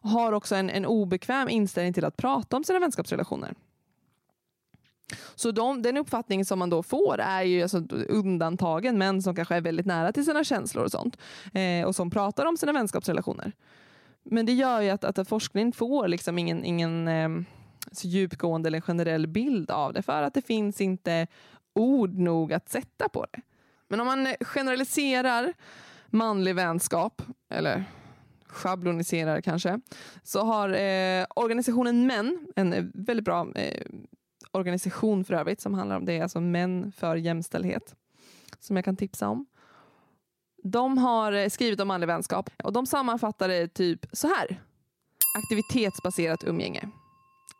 Och 0.02 0.10
har 0.10 0.32
också 0.32 0.56
en, 0.56 0.70
en 0.70 0.86
obekväm 0.86 1.50
inställning 1.50 1.94
till 1.94 2.06
att 2.06 2.18
prata 2.18 2.58
om 2.58 2.64
sina 2.64 2.80
vänskapsrelationer. 2.80 3.54
Så 5.36 5.52
de, 5.52 5.82
den 5.82 5.98
uppfattning 5.98 6.46
som 6.46 6.60
man 6.60 6.70
då 6.70 6.84
får 6.84 7.20
är 7.20 7.44
ju 7.44 7.62
alltså 7.62 7.84
undantagen 8.10 8.98
män 8.98 9.22
som 9.22 9.36
kanske 9.36 9.56
är 9.56 9.62
väldigt 9.62 9.86
nära 9.86 10.12
till 10.12 10.26
sina 10.26 10.44
känslor 10.44 10.84
och 10.84 10.92
sånt. 10.92 11.18
Eh, 11.54 11.88
och 11.88 11.96
som 11.96 12.10
pratar 12.10 12.46
om 12.46 12.58
sina 12.58 12.72
vänskapsrelationer. 12.72 13.52
Men 14.24 14.46
det 14.46 14.54
gör 14.54 14.82
ju 14.82 14.90
att, 14.90 15.04
att 15.04 15.28
forskningen 15.28 15.72
får 15.72 16.08
liksom 16.08 16.38
ingen, 16.38 16.64
ingen 16.64 17.08
eh, 17.08 17.30
så 17.92 18.08
djupgående 18.08 18.68
eller 18.68 18.82
generell 18.82 19.28
bild 19.28 19.72
av 19.72 19.94
det 19.94 20.02
för 20.02 20.24
att 20.24 20.34
det 20.34 20.42
finns 20.42 20.82
inte 20.82 21.28
ord 21.74 22.14
nog 22.14 22.54
att 22.54 22.70
sätta 22.70 23.10
på 23.10 23.26
det. 23.32 23.42
Men 23.88 24.00
om 24.00 24.08
man 24.08 24.28
eh, 24.28 24.34
generaliserar 24.42 25.54
manlig 26.08 26.56
vänskap, 26.56 27.22
eller 27.50 27.84
schabloniserar 28.46 29.42
kanske, 29.42 29.80
så 30.24 30.44
har 30.44 30.70
eh, 30.70 31.26
organisationen 31.36 32.08
Män, 32.08 32.48
en 32.56 32.74
eh, 32.74 32.86
väldigt 32.94 33.26
bra 33.26 33.48
eh, 33.56 33.86
organisation 34.52 35.26
för 35.26 35.34
övrigt 35.34 35.62
som 35.62 35.74
handlar 35.74 35.98
om 35.98 36.06
det, 36.06 36.22
alltså 36.22 36.42
Män 36.42 36.92
för 36.92 37.16
jämställdhet, 37.16 37.96
som 38.60 38.76
jag 38.76 38.86
kan 38.86 38.96
tipsa 38.96 39.28
om. 39.28 39.46
De 40.64 40.98
har 40.98 41.32
eh, 41.32 41.50
skrivit 41.50 41.80
om 41.80 41.88
manlig 41.88 42.08
vänskap 42.08 42.50
och 42.64 42.74
de 42.74 42.86
sammanfattar 42.86 43.48
det 43.48 43.68
typ 43.68 44.06
så 44.12 44.28
här. 44.28 44.62
Aktivitetsbaserat 45.38 46.44
umgänge. 46.44 46.90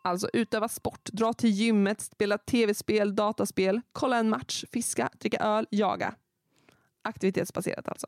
Alltså 0.02 0.30
utöva 0.34 0.68
sport, 0.68 1.10
dra 1.12 1.34
till 1.34 1.50
gymmet, 1.50 2.02
spela 2.02 2.38
tv-spel, 2.38 3.16
dataspel, 3.16 3.82
kolla 3.92 4.18
en 4.18 4.30
match, 4.30 4.66
fiska, 4.72 5.10
dricka 5.20 5.38
öl, 5.38 5.68
jaga. 5.70 6.16
Aktivitetsbaserat 7.02 7.88
alltså. 7.88 8.08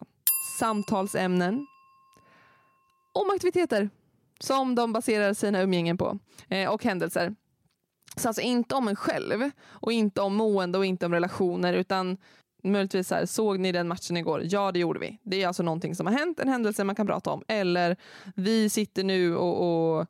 Samtalsämnen. 0.59 1.67
Om 3.13 3.29
aktiviteter 3.29 3.89
som 4.39 4.75
de 4.75 4.93
baserar 4.93 5.33
sina 5.33 5.61
umgängen 5.61 5.97
på 5.97 6.19
eh, 6.49 6.69
och 6.69 6.83
händelser. 6.83 7.35
Så 8.15 8.27
alltså 8.27 8.41
inte 8.41 8.75
om 8.75 8.87
en 8.87 8.95
själv 8.95 9.49
och 9.63 9.91
inte 9.91 10.21
om 10.21 10.35
mående 10.35 10.77
och 10.77 10.85
inte 10.85 11.05
om 11.05 11.13
relationer 11.13 11.73
utan 11.73 12.17
möjligtvis 12.63 13.07
så 13.07 13.15
här, 13.15 13.25
såg 13.25 13.59
ni 13.59 13.71
den 13.71 13.87
matchen 13.87 14.17
igår? 14.17 14.41
Ja, 14.43 14.71
det 14.71 14.79
gjorde 14.79 14.99
vi. 14.99 15.17
Det 15.23 15.43
är 15.43 15.47
alltså 15.47 15.63
någonting 15.63 15.95
som 15.95 16.07
har 16.07 16.13
hänt, 16.13 16.39
en 16.39 16.47
händelse 16.47 16.83
man 16.83 16.95
kan 16.95 17.07
prata 17.07 17.29
om. 17.31 17.43
Eller 17.47 17.97
vi 18.35 18.69
sitter 18.69 19.03
nu 19.03 19.35
och, 19.35 19.97
och 19.99 20.07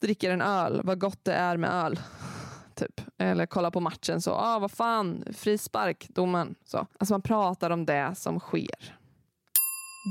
dricker 0.00 0.30
en 0.30 0.42
öl, 0.42 0.80
vad 0.84 1.00
gott 1.00 1.24
det 1.24 1.32
är 1.32 1.56
med 1.56 1.70
öl. 1.70 2.00
Typ. 2.74 3.00
Eller 3.18 3.46
kollar 3.46 3.70
på 3.70 3.80
matchen 3.80 4.20
så, 4.20 4.32
ah, 4.32 4.58
vad 4.58 4.70
fan, 4.70 5.24
frispark, 5.36 6.06
domen. 6.08 6.54
Så. 6.64 6.86
Alltså 6.98 7.14
man 7.14 7.22
pratar 7.22 7.70
om 7.70 7.86
det 7.86 8.14
som 8.16 8.40
sker. 8.40 8.96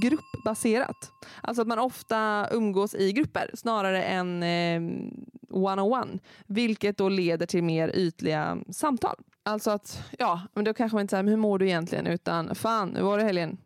Gruppbaserat. 0.01 1.11
Alltså 1.41 1.61
att 1.61 1.67
man 1.67 1.79
ofta 1.79 2.47
umgås 2.51 2.95
i 2.95 3.11
grupper 3.11 3.51
snarare 3.53 4.03
än 4.03 4.43
eh, 4.43 4.81
one-on-one. 5.49 6.19
Vilket 6.47 6.97
då 6.97 7.09
leder 7.09 7.45
till 7.45 7.63
mer 7.63 7.89
ytliga 7.95 8.57
samtal. 8.69 9.15
Alltså 9.43 9.71
att, 9.71 10.03
ja, 10.19 10.41
men 10.53 10.65
då 10.65 10.73
kanske 10.73 10.95
man 10.95 11.01
inte 11.01 11.11
säger, 11.11 11.23
hur 11.23 11.37
mår 11.37 11.59
du 11.59 11.65
egentligen? 11.65 12.07
Utan, 12.07 12.55
fan, 12.55 12.95
hur 12.95 13.03
var 13.03 13.17
det 13.17 13.23
helgen? 13.23 13.57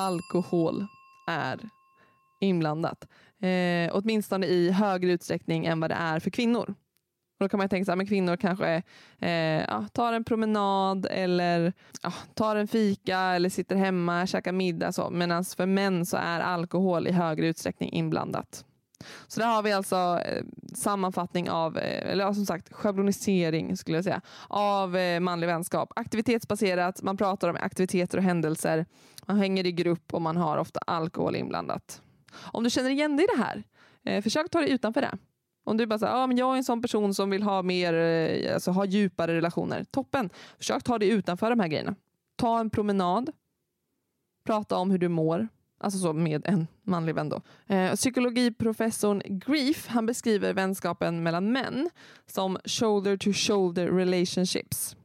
Alkohol 0.00 0.86
är 1.28 1.60
inblandat. 2.40 3.08
Eh, 3.44 3.90
åtminstone 3.92 4.46
i 4.46 4.70
högre 4.70 5.12
utsträckning 5.12 5.66
än 5.66 5.80
vad 5.80 5.90
det 5.90 5.94
är 5.94 6.20
för 6.20 6.30
kvinnor. 6.30 6.74
Och 7.38 7.44
då 7.44 7.48
kan 7.48 7.58
man 7.58 7.68
tänka 7.68 7.84
sig 7.84 8.00
att 8.02 8.08
kvinnor 8.08 8.36
kanske 8.36 8.82
eh, 9.18 9.30
ja, 9.62 9.86
tar 9.92 10.12
en 10.12 10.24
promenad 10.24 11.06
eller 11.10 11.72
ja, 12.02 12.12
tar 12.34 12.56
en 12.56 12.68
fika 12.68 13.18
eller 13.18 13.48
sitter 13.48 13.76
hemma, 13.76 14.26
käkar 14.26 14.52
middag. 14.52 15.10
Medan 15.10 15.44
för 15.44 15.66
män 15.66 16.06
så 16.06 16.16
är 16.16 16.40
alkohol 16.40 17.06
i 17.06 17.12
högre 17.12 17.46
utsträckning 17.46 17.92
inblandat. 17.92 18.64
Så 19.26 19.40
där 19.40 19.46
har 19.46 19.62
vi 19.62 19.72
alltså 19.72 20.20
eh, 20.26 20.44
sammanfattning 20.74 21.50
av, 21.50 21.78
eh, 21.78 22.10
eller 22.10 22.32
som 22.32 22.46
sagt 22.46 22.72
schablonisering 22.72 23.76
skulle 23.76 23.96
jag 23.96 24.04
säga, 24.04 24.20
av 24.48 24.96
eh, 24.96 25.20
manlig 25.20 25.46
vänskap. 25.46 25.92
Aktivitetsbaserat, 25.96 27.02
man 27.02 27.16
pratar 27.16 27.48
om 27.48 27.56
aktiviteter 27.60 28.18
och 28.18 28.24
händelser, 28.24 28.86
man 29.26 29.36
hänger 29.36 29.66
i 29.66 29.72
grupp 29.72 30.14
och 30.14 30.22
man 30.22 30.36
har 30.36 30.58
ofta 30.58 30.80
alkohol 30.86 31.36
inblandat. 31.36 32.00
Om 32.36 32.64
du 32.64 32.70
känner 32.70 32.90
igen 32.90 33.16
dig 33.16 33.24
i 33.24 33.36
det 33.36 33.42
här, 33.42 33.62
eh, 34.04 34.22
försök 34.22 34.50
ta 34.50 34.60
dig 34.60 34.70
utanför 34.70 35.00
det. 35.00 35.18
Om 35.64 35.76
du 35.76 35.86
bara 35.86 35.98
säger, 35.98 36.12
ah, 36.12 36.26
men 36.26 36.36
jag 36.36 36.52
är 36.52 36.56
en 36.56 36.64
sån 36.64 36.82
person 36.82 37.14
som 37.14 37.30
vill 37.30 37.42
ha 37.42 37.62
mer, 37.62 37.94
eh, 37.94 38.54
alltså 38.54 38.70
ha 38.70 38.84
djupare 38.84 39.34
relationer. 39.34 39.84
Toppen! 39.84 40.30
Försök 40.58 40.82
ta 40.82 40.98
dig 40.98 41.08
utanför 41.08 41.50
de 41.50 41.60
här 41.60 41.68
grejerna. 41.68 41.94
Ta 42.36 42.60
en 42.60 42.70
promenad. 42.70 43.30
Prata 44.46 44.76
om 44.76 44.90
hur 44.90 44.98
du 44.98 45.08
mår. 45.08 45.48
Alltså 45.78 45.98
så 45.98 46.12
med 46.12 46.46
en 46.46 46.66
manlig 46.82 47.14
vän 47.14 47.28
då. 47.28 47.40
Eh, 47.74 47.94
psykologiprofessorn 47.94 49.22
Grief 49.24 49.86
han 49.86 50.06
beskriver 50.06 50.52
vänskapen 50.52 51.22
mellan 51.22 51.52
män 51.52 51.90
som 52.26 52.58
shoulder 52.64 53.16
to 53.16 53.32
shoulder 53.32 53.88
relationships. 53.88 54.96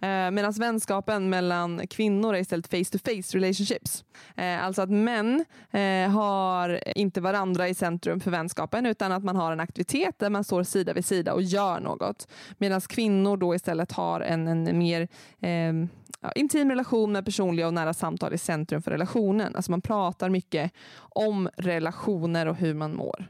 Eh, 0.00 0.30
Medan 0.30 0.52
vänskapen 0.52 1.30
mellan 1.30 1.86
kvinnor 1.86 2.34
är 2.34 2.38
istället 2.38 2.68
face 2.68 2.98
to 2.98 2.98
face 2.98 3.38
relationships. 3.38 4.04
Eh, 4.36 4.64
alltså 4.64 4.82
att 4.82 4.90
män 4.90 5.44
eh, 5.70 6.10
har 6.10 6.98
inte 6.98 7.20
varandra 7.20 7.68
i 7.68 7.74
centrum 7.74 8.20
för 8.20 8.30
vänskapen 8.30 8.86
utan 8.86 9.12
att 9.12 9.24
man 9.24 9.36
har 9.36 9.52
en 9.52 9.60
aktivitet 9.60 10.18
där 10.18 10.30
man 10.30 10.44
står 10.44 10.62
sida 10.62 10.92
vid 10.92 11.04
sida 11.04 11.34
och 11.34 11.42
gör 11.42 11.80
något. 11.80 12.28
Medan 12.58 12.80
kvinnor 12.80 13.36
då 13.36 13.54
istället 13.54 13.92
har 13.92 14.20
en, 14.20 14.48
en 14.48 14.78
mer 14.78 15.08
eh, 15.40 15.72
ja, 16.20 16.32
intim 16.34 16.70
relation 16.70 17.12
med 17.12 17.24
personliga 17.24 17.66
och 17.66 17.74
nära 17.74 17.94
samtal 17.94 18.34
i 18.34 18.38
centrum 18.38 18.82
för 18.82 18.90
relationen. 18.90 19.56
Alltså 19.56 19.70
man 19.70 19.80
pratar 19.80 20.30
mycket 20.30 20.72
om 20.98 21.48
relationer 21.56 22.46
och 22.46 22.56
hur 22.56 22.74
man 22.74 22.96
mår. 22.96 23.28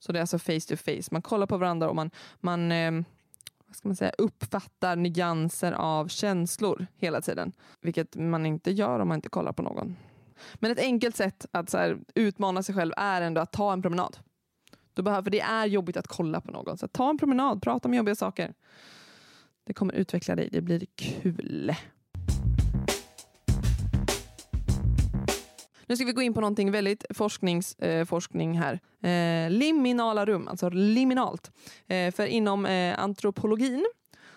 Så 0.00 0.12
det 0.12 0.18
är 0.18 0.20
alltså 0.20 0.38
face 0.38 0.60
to 0.68 0.76
face. 0.76 1.08
Man 1.10 1.22
kollar 1.22 1.46
på 1.46 1.56
varandra 1.56 1.88
och 1.88 1.96
man, 1.96 2.10
man 2.40 2.72
eh, 2.72 2.92
vad 3.68 3.76
ska 3.76 3.88
man 3.88 3.96
säga, 3.96 4.12
uppfattar 4.18 4.96
nyanser 4.96 5.72
av 5.72 6.08
känslor 6.08 6.86
hela 6.96 7.20
tiden. 7.20 7.52
Vilket 7.80 8.16
man 8.16 8.46
inte 8.46 8.70
gör 8.70 9.00
om 9.00 9.08
man 9.08 9.14
inte 9.14 9.28
kollar 9.28 9.52
på 9.52 9.62
någon. 9.62 9.96
Men 10.54 10.70
ett 10.70 10.78
enkelt 10.78 11.16
sätt 11.16 11.46
att 11.50 11.70
så 11.70 11.78
här, 11.78 11.98
utmana 12.14 12.62
sig 12.62 12.74
själv 12.74 12.92
är 12.96 13.22
ändå 13.22 13.40
att 13.40 13.52
ta 13.52 13.72
en 13.72 13.82
promenad. 13.82 14.16
Du 14.94 15.02
behöver, 15.02 15.22
för 15.22 15.30
det 15.30 15.40
är 15.40 15.66
jobbigt 15.66 15.96
att 15.96 16.08
kolla 16.08 16.40
på 16.40 16.50
någon. 16.50 16.78
Så 16.78 16.88
ta 16.88 17.10
en 17.10 17.18
promenad, 17.18 17.62
prata 17.62 17.88
om 17.88 17.94
jobbiga 17.94 18.14
saker. 18.14 18.54
Det 19.64 19.74
kommer 19.74 19.94
utveckla 19.94 20.36
dig, 20.36 20.48
det 20.52 20.60
blir 20.60 20.86
kul. 20.94 21.74
Nu 25.88 25.96
ska 25.96 26.04
vi 26.04 26.12
gå 26.12 26.22
in 26.22 26.34
på 26.34 26.40
någonting 26.40 26.70
väldigt 26.70 27.04
forsknings, 27.10 27.74
eh, 27.74 28.04
forskning 28.04 28.58
här. 28.58 28.80
Eh, 29.02 29.50
liminala 29.50 30.26
rum, 30.26 30.48
alltså 30.48 30.68
liminalt. 30.68 31.50
Eh, 31.86 32.14
för 32.14 32.26
inom 32.26 32.66
eh, 32.66 32.98
antropologin 32.98 33.86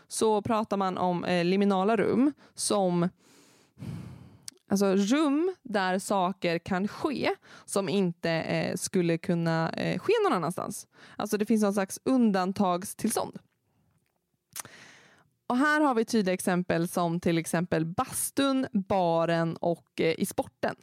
så 0.08 0.42
pratar 0.42 0.78
man 0.78 0.98
om 0.98 1.24
eh, 1.24 1.46
liminala 1.46 1.96
rum 1.96 2.34
som 2.54 3.10
Alltså 4.68 4.96
rum 4.96 5.56
där 5.64 6.00
saker 6.00 6.60
kan 6.60 6.88
ske 6.88 7.30
som 7.66 7.90
inte 7.90 8.32
eh, 8.32 8.76
skulle 8.76 9.18
kunna 9.18 9.70
eh, 9.70 10.00
ske 10.00 10.14
någon 10.24 10.34
annanstans. 10.34 10.88
Alltså 11.16 11.38
det 11.38 11.46
finns 11.46 11.64
någon 11.64 11.74
slags 11.74 12.00
undantagstillstånd. 12.04 13.40
Och 15.48 15.58
här 15.58 15.82
har 15.82 15.96
vi 15.96 16.06
tydliga 16.06 16.34
exempel 16.34 16.88
som 16.88 17.20
till 17.20 17.38
exempel 17.38 17.86
bastun, 17.86 18.68
baren 18.74 19.56
och 19.56 20.02
eh, 20.02 20.20
i 20.20 20.26
sporten. 20.26 20.76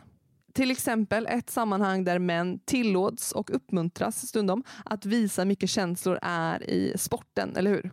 Till 0.59 0.71
exempel 0.71 1.27
ett 1.27 1.51
sammanhang 1.51 2.05
där 2.05 2.19
män 2.19 2.59
tillåts 2.65 3.33
och 3.33 3.55
uppmuntras 3.55 4.29
stundom 4.29 4.65
att 4.85 5.07
visa 5.07 5.45
mycket 5.45 5.71
känslor 5.71 6.19
är 6.23 6.71
i 6.71 6.93
sporten, 6.97 7.57
eller 7.57 7.71
hur? 7.71 7.91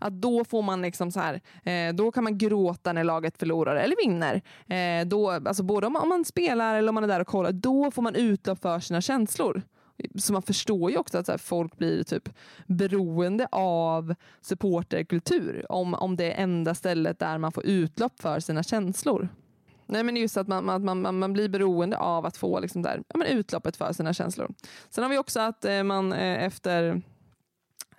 Att 0.00 0.12
då 0.12 0.44
får 0.44 0.62
man 0.62 0.82
liksom 0.82 1.12
så 1.12 1.20
här, 1.20 1.40
eh, 1.62 1.94
då 1.94 2.12
kan 2.12 2.24
man 2.24 2.38
gråta 2.38 2.92
när 2.92 3.04
laget 3.04 3.38
förlorar 3.38 3.76
eller 3.76 3.96
vinner. 4.06 4.42
Eh, 4.66 5.06
då, 5.06 5.30
alltså 5.30 5.62
både 5.62 5.86
om, 5.86 5.96
om, 5.96 6.08
man 6.08 6.24
spelar 6.24 6.74
eller 6.74 6.88
om 6.88 6.94
man 6.94 7.04
är 7.04 7.08
där 7.08 7.20
och 7.20 7.26
kollar, 7.26 7.52
då 7.52 7.90
får 7.90 8.02
man 8.02 8.14
utlopp 8.14 8.62
för 8.62 8.80
sina 8.80 9.00
känslor. 9.00 9.62
Så 10.18 10.32
man 10.32 10.42
förstår 10.42 10.90
ju 10.90 10.96
också 10.96 11.18
att 11.18 11.28
här, 11.28 11.38
folk 11.38 11.78
blir 11.78 12.02
typ 12.02 12.28
beroende 12.66 13.48
av 13.52 14.14
supporterkultur 14.40 15.72
om, 15.72 15.94
om 15.94 16.16
det 16.16 16.32
är 16.32 16.42
enda 16.42 16.74
stället 16.74 17.18
där 17.18 17.38
man 17.38 17.52
får 17.52 17.66
utlopp 17.66 18.20
för 18.20 18.40
sina 18.40 18.62
känslor. 18.62 19.28
Nej 19.86 20.02
men 20.02 20.16
just 20.16 20.36
att 20.36 20.48
man, 20.48 20.64
man, 20.64 21.02
man, 21.02 21.18
man 21.18 21.32
blir 21.32 21.48
beroende 21.48 21.98
av 21.98 22.26
att 22.26 22.36
få 22.36 22.60
liksom 22.60 22.82
där, 22.82 23.02
ja, 23.08 23.18
men 23.18 23.26
utloppet 23.26 23.76
för 23.76 23.92
sina 23.92 24.12
känslor. 24.12 24.54
Sen 24.90 25.04
har 25.04 25.10
vi 25.10 25.18
också 25.18 25.40
att 25.40 25.64
eh, 25.64 25.82
man 25.82 26.12
eh, 26.12 26.44
efter 26.44 27.02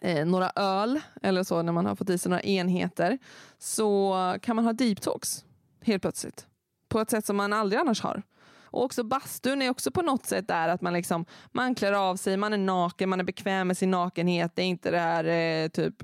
eh, 0.01 0.25
några 0.25 0.51
öl 0.56 1.00
eller 1.22 1.44
så 1.44 1.62
när 1.62 1.74
man 1.74 1.86
har 1.86 1.96
fått 1.96 2.10
i 2.10 2.17
sig 2.17 2.29
några 2.29 2.41
enheter 2.41 3.17
så 3.58 4.15
kan 4.41 4.56
man 4.56 4.65
ha 4.65 4.74
deep 4.74 5.01
talks 5.01 5.46
helt 5.82 6.01
plötsligt. 6.01 6.48
På 6.89 7.00
ett 7.00 7.10
sätt 7.10 7.25
som 7.25 7.38
man 7.38 7.53
aldrig 7.53 7.79
annars 7.79 8.01
har. 8.01 8.24
Och 8.70 8.84
också 8.84 9.04
bastun 9.04 9.62
är 9.62 9.70
också 9.70 9.92
på 9.92 10.02
något 10.02 10.26
sätt 10.26 10.48
där 10.48 10.70
att 10.70 10.82
man 10.82 10.94
liksom 10.94 11.26
man 11.52 11.76
klär 11.76 11.94
av 11.94 12.16
sig, 12.16 12.38
man 12.38 12.54
är 12.54 12.58
naken, 12.58 13.10
man 13.10 13.20
är 13.20 13.24
bekväm 13.24 13.68
med 13.68 13.78
sin 13.78 13.92
nakenhet. 13.92 14.52
Det 14.56 14.62
är 14.62 14.66
inte 14.66 14.92
det 14.92 15.00
här 15.00 15.24
eh, 15.24 15.68
typ 15.68 15.96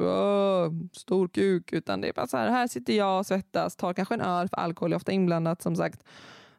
stor 0.92 1.28
kuk 1.28 1.74
utan 1.74 2.02
det 2.02 2.10
är 2.10 2.14
bara 2.14 2.28
så 2.28 2.38
här, 2.38 2.50
här 2.50 2.68
sitter 2.68 2.94
jag 2.94 3.20
och 3.20 3.26
svettas, 3.26 3.76
tar 3.76 3.94
kanske 3.94 4.14
en 4.14 4.22
öl 4.22 4.50
för 4.50 4.58
alkohol 4.58 4.92
är 4.92 4.96
ofta 4.96 5.12
inblandat 5.12 5.62
som 5.62 5.76
sagt. 5.76 6.04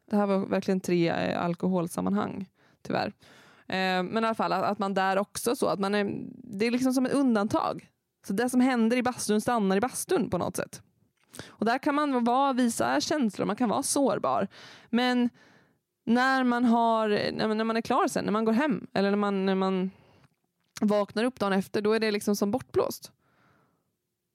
Det 0.09 0.15
här 0.15 0.25
var 0.25 0.37
verkligen 0.37 0.81
tre 0.81 1.09
eh, 1.09 1.43
alkoholsammanhang 1.43 2.47
tyvärr. 2.81 3.07
Eh, 3.67 4.03
men 4.03 4.23
i 4.23 4.27
alla 4.27 4.35
fall 4.35 4.53
att, 4.53 4.63
att 4.63 4.79
man 4.79 4.93
där 4.93 5.17
också 5.17 5.55
så 5.55 5.67
att 5.67 5.79
man 5.79 5.95
är, 5.95 6.11
det 6.43 6.65
är 6.65 6.71
liksom 6.71 6.93
som 6.93 7.05
ett 7.05 7.13
undantag. 7.13 7.89
Så 8.27 8.33
det 8.33 8.49
som 8.49 8.61
händer 8.61 8.97
i 8.97 9.03
bastun 9.03 9.41
stannar 9.41 9.77
i 9.77 9.81
bastun 9.81 10.29
på 10.29 10.37
något 10.37 10.55
sätt. 10.55 10.81
Och 11.47 11.65
där 11.65 11.77
kan 11.77 11.95
man 11.95 12.23
vara, 12.23 12.53
visa 12.53 13.01
känslor, 13.01 13.45
man 13.45 13.55
kan 13.55 13.69
vara 13.69 13.83
sårbar. 13.83 14.47
Men 14.89 15.29
när 16.05 16.43
man, 16.43 16.65
har, 16.65 17.31
när 17.31 17.63
man 17.63 17.77
är 17.77 17.81
klar 17.81 18.07
sen, 18.07 18.25
när 18.25 18.31
man 18.31 18.45
går 18.45 18.53
hem 18.53 18.87
eller 18.93 19.09
när 19.09 19.17
man, 19.17 19.45
när 19.45 19.55
man 19.55 19.91
vaknar 20.81 21.23
upp 21.23 21.39
dagen 21.39 21.53
efter, 21.53 21.81
då 21.81 21.93
är 21.93 21.99
det 21.99 22.11
liksom 22.11 22.35
som 22.35 22.51
bortblåst. 22.51 23.11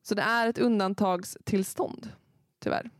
Så 0.02 0.14
det 0.14 0.22
är 0.22 0.48
ett 0.48 0.58
undantagstillstånd, 0.58 2.12
tyvärr. 2.58 2.90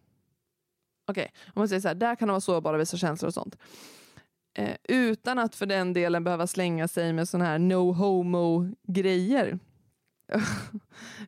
Okej, 1.07 1.33
om 1.47 1.53
man 1.55 1.69
säger 1.69 1.81
så 1.81 1.89
här, 1.89 1.95
där 1.95 2.17
kan 2.17 2.29
de 2.29 2.33
vara 2.33 2.41
sårbara 2.41 2.75
och 2.75 2.81
visa 2.81 2.97
känslor 2.97 3.29
och 3.29 3.35
sånt. 3.35 3.57
Eh, 4.55 4.77
utan 4.85 5.39
att 5.39 5.55
för 5.55 5.67
den 5.67 5.93
delen 5.93 6.25
behöva 6.25 6.47
slänga 6.47 6.89
sig 6.89 7.12
med 7.12 7.29
såna 7.29 7.45
här 7.45 7.59
no 7.59 7.93
homo-grejer. 7.93 9.59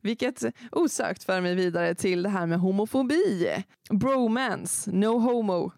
Vilket 0.01 0.43
osökt 0.73 1.25
för 1.25 1.41
mig 1.41 1.55
vidare 1.55 1.95
till 1.95 2.23
det 2.23 2.29
här 2.29 2.47
med 2.47 2.61
homofobi. 2.61 3.65
Bromance, 3.91 4.91
no 4.93 5.19
homo. 5.19 5.73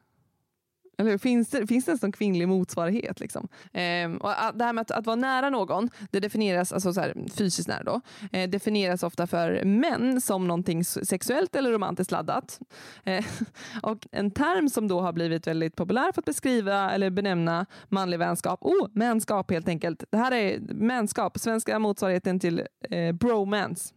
Eller 0.99 1.19
finns 1.19 1.49
det, 1.49 1.67
finns 1.67 1.85
det 1.85 1.91
ens 1.91 2.03
någon 2.03 2.13
kvinnlig 2.13 2.49
motsvarighet? 2.49 3.21
Liksom? 3.21 3.49
Eh, 3.73 4.13
och 4.13 4.31
det 4.55 4.65
här 4.65 4.73
med 4.73 4.83
att, 4.83 4.91
att 4.91 5.07
vara 5.07 5.17
nära 5.17 5.51
någon, 5.51 5.91
det 6.11 6.21
definieras, 6.21 6.73
alltså 6.73 6.93
så 6.93 7.01
här, 7.01 7.15
fysiskt 7.37 7.69
nära 7.69 7.83
då, 7.83 8.01
eh, 8.33 8.51
definieras 8.51 9.03
ofta 9.03 9.27
för 9.27 9.65
män 9.65 10.21
som 10.21 10.47
någonting 10.49 10.85
sexuellt 10.85 11.57
eller 11.57 11.73
romantiskt 11.73 12.11
laddat. 12.11 12.61
Eh, 13.05 13.25
och 13.83 14.07
en 14.13 14.31
term 14.31 14.69
som 14.69 14.89
då 14.89 15.01
har 15.01 15.13
blivit 15.13 15.47
väldigt 15.47 15.77
populär 15.77 16.13
för 16.13 16.21
att 16.21 16.27
beskriva 16.27 16.91
eller 16.91 17.11
benämna 17.11 17.67
manlig 17.89 18.19
vänskap, 18.19 18.59
oh, 18.63 18.89
mänskap 18.93 19.51
helt 19.51 19.69
enkelt. 19.69 20.05
Det 20.11 20.17
här 20.17 20.33
är 20.33 20.59
mänskap, 20.69 21.39
svenska 21.39 21.79
motsvarigheten 21.79 22.41
till 22.41 22.63
eh, 22.91 23.13
bromance. 23.13 23.95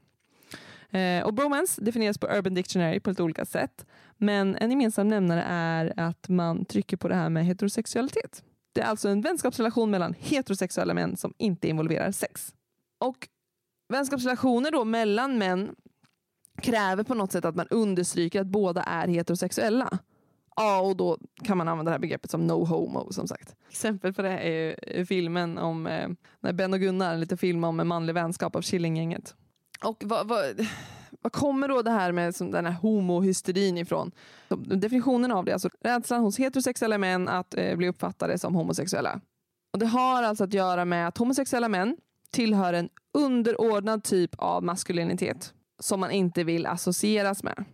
Eh, 0.91 1.25
och 1.25 1.33
bromance 1.33 1.81
definieras 1.81 2.17
på 2.17 2.27
Urban 2.27 2.53
Dictionary 2.53 2.99
på 2.99 3.09
lite 3.09 3.23
olika 3.23 3.45
sätt. 3.45 3.85
Men 4.17 4.55
en 4.55 4.71
gemensam 4.71 5.07
nämnare 5.07 5.43
är 5.47 5.93
att 5.97 6.29
man 6.29 6.65
trycker 6.65 6.97
på 6.97 7.07
det 7.07 7.15
här 7.15 7.29
med 7.29 7.45
heterosexualitet. 7.45 8.43
Det 8.73 8.81
är 8.81 8.85
alltså 8.85 9.09
en 9.09 9.21
vänskapsrelation 9.21 9.91
mellan 9.91 10.15
heterosexuella 10.19 10.93
män 10.93 11.17
som 11.17 11.33
inte 11.37 11.67
involverar 11.67 12.11
sex. 12.11 12.53
Och 12.99 13.27
vänskapsrelationer 13.89 14.71
då 14.71 14.85
mellan 14.85 15.37
män 15.37 15.75
kräver 16.61 17.03
på 17.03 17.13
något 17.13 17.31
sätt 17.31 17.45
att 17.45 17.55
man 17.55 17.67
understryker 17.67 18.41
att 18.41 18.47
båda 18.47 18.83
är 18.83 19.07
heterosexuella. 19.07 19.99
Ja, 20.55 20.81
och 20.81 20.97
då 20.97 21.17
kan 21.43 21.57
man 21.57 21.67
använda 21.67 21.89
det 21.89 21.93
här 21.93 21.99
begreppet 21.99 22.31
som 22.31 22.47
no 22.47 22.65
homo 22.65 23.13
som 23.13 23.27
sagt. 23.27 23.55
Exempel 23.69 24.13
på 24.13 24.21
det 24.21 24.29
är 24.29 25.05
filmen 25.05 25.57
om 25.57 25.87
eh, 25.87 26.09
när 26.39 26.53
Ben 26.53 26.73
och 26.73 26.79
Gunnar, 26.79 27.17
lite 27.17 27.37
film 27.37 27.63
om 27.63 27.79
en 27.79 27.87
manlig 27.87 28.13
vänskap 28.13 28.55
av 28.55 28.61
Killinggänget. 28.61 29.35
Och 29.83 30.03
vad, 30.05 30.27
vad, 30.27 30.67
vad 31.21 31.31
kommer 31.31 31.67
då 31.67 31.81
det 31.81 31.91
här 31.91 32.11
med 32.11 32.35
som 32.35 32.51
den 32.51 32.65
här 32.65 32.73
homohysterin 32.73 33.77
ifrån? 33.77 34.11
Definitionen 34.57 35.31
av 35.31 35.45
det, 35.45 35.53
alltså 35.53 35.69
rädslan 35.81 36.21
hos 36.21 36.39
heterosexuella 36.39 36.97
män 36.97 37.27
att 37.27 37.53
eh, 37.57 37.75
bli 37.75 37.87
uppfattade 37.87 38.37
som 38.37 38.55
homosexuella. 38.55 39.19
Och 39.73 39.79
Det 39.79 39.85
har 39.85 40.23
alltså 40.23 40.43
att 40.43 40.53
göra 40.53 40.85
med 40.85 41.07
att 41.07 41.17
homosexuella 41.17 41.69
män 41.69 41.97
tillhör 42.31 42.73
en 42.73 42.89
underordnad 43.13 44.03
typ 44.03 44.35
av 44.37 44.63
maskulinitet 44.63 45.53
som 45.79 45.99
man 45.99 46.11
inte 46.11 46.43
vill 46.43 46.65
associeras 46.65 47.43
med. 47.43 47.65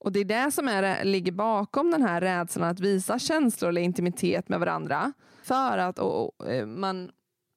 Och 0.00 0.12
Det 0.12 0.20
är 0.20 0.24
det 0.24 0.50
som 0.50 0.68
är, 0.68 0.82
eh, 0.82 1.04
ligger 1.04 1.32
bakom 1.32 1.90
den 1.90 2.02
här 2.02 2.20
rädslan 2.20 2.68
att 2.68 2.80
visa 2.80 3.18
känslor 3.18 3.68
eller 3.68 3.80
intimitet 3.80 4.48
med 4.48 4.60
varandra. 4.60 5.12
För 5.42 5.78
att 5.78 5.98
och, 5.98 6.40
och, 6.40 6.50
eh, 6.50 6.66
man 6.66 7.10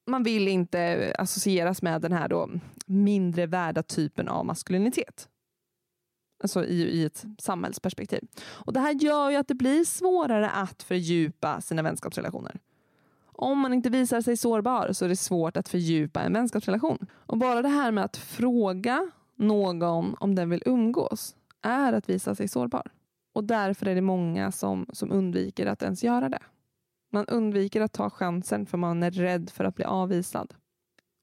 man 0.06 0.24
vill 0.24 0.48
inte 0.48 1.14
associeras 1.20 1.82
med 1.82 2.02
den 2.02 2.12
här 2.12 2.28
då 2.28 2.50
mindre 2.86 3.46
värda 3.46 3.84
typen 3.84 4.28
av 4.28 4.46
maskulinitet. 4.46 5.30
Alltså 6.44 6.66
i, 6.66 6.82
i 6.82 7.06
ett 7.06 7.26
samhällsperspektiv. 7.38 8.28
Och 8.46 8.74
Det 8.74 8.80
här 8.80 8.94
gör 8.94 9.30
ju 9.30 9.36
att 9.36 9.48
det 9.48 9.54
blir 9.54 9.84
svårare 9.84 10.50
att 10.50 10.84
fördjupa 10.84 11.62
sina 11.62 11.82
vänskapsrelationer. 11.82 12.60
Om 13.26 13.60
man 13.60 13.74
inte 13.74 13.90
visar 13.90 14.22
sig 14.22 14.38
sårbar 14.38 14.94
så 14.94 15.06
är 15.06 15.10
det 15.10 15.16
svårt 15.16 15.58
att 15.58 15.70
fördjupa 15.70 16.22
en 16.22 16.34
vänskapsrelation. 16.34 17.08
Och 17.14 17.38
bara 17.38 17.62
det 17.62 17.70
här 17.70 17.92
med 17.92 18.04
att 18.04 18.18
fråga 18.18 19.12
någon 19.36 20.16
om 20.20 20.36
den 20.36 20.50
vill 20.50 20.64
umgås 20.66 21.36
är 21.62 21.94
att 21.94 22.10
visa 22.10 22.36
sig 22.36 22.48
sårbar. 22.48 22.92
Och 23.34 23.44
därför 23.44 23.86
är 23.86 23.96
det 23.96 24.02
många 24.02 24.52
som, 24.52 24.86
som 24.94 25.12
undviker 25.12 25.66
att 25.66 25.84
ens 25.84 26.04
göra 26.04 26.30
det. 26.30 26.40
Man 27.16 27.26
undviker 27.28 27.82
att 27.82 27.94
ta 27.94 28.10
chansen 28.10 28.66
för 28.66 28.78
man 28.78 29.04
är 29.04 29.12
rädd 29.12 29.50
för 29.50 29.64
att 29.64 29.76
bli 29.76 29.86
avvisad. 29.86 30.54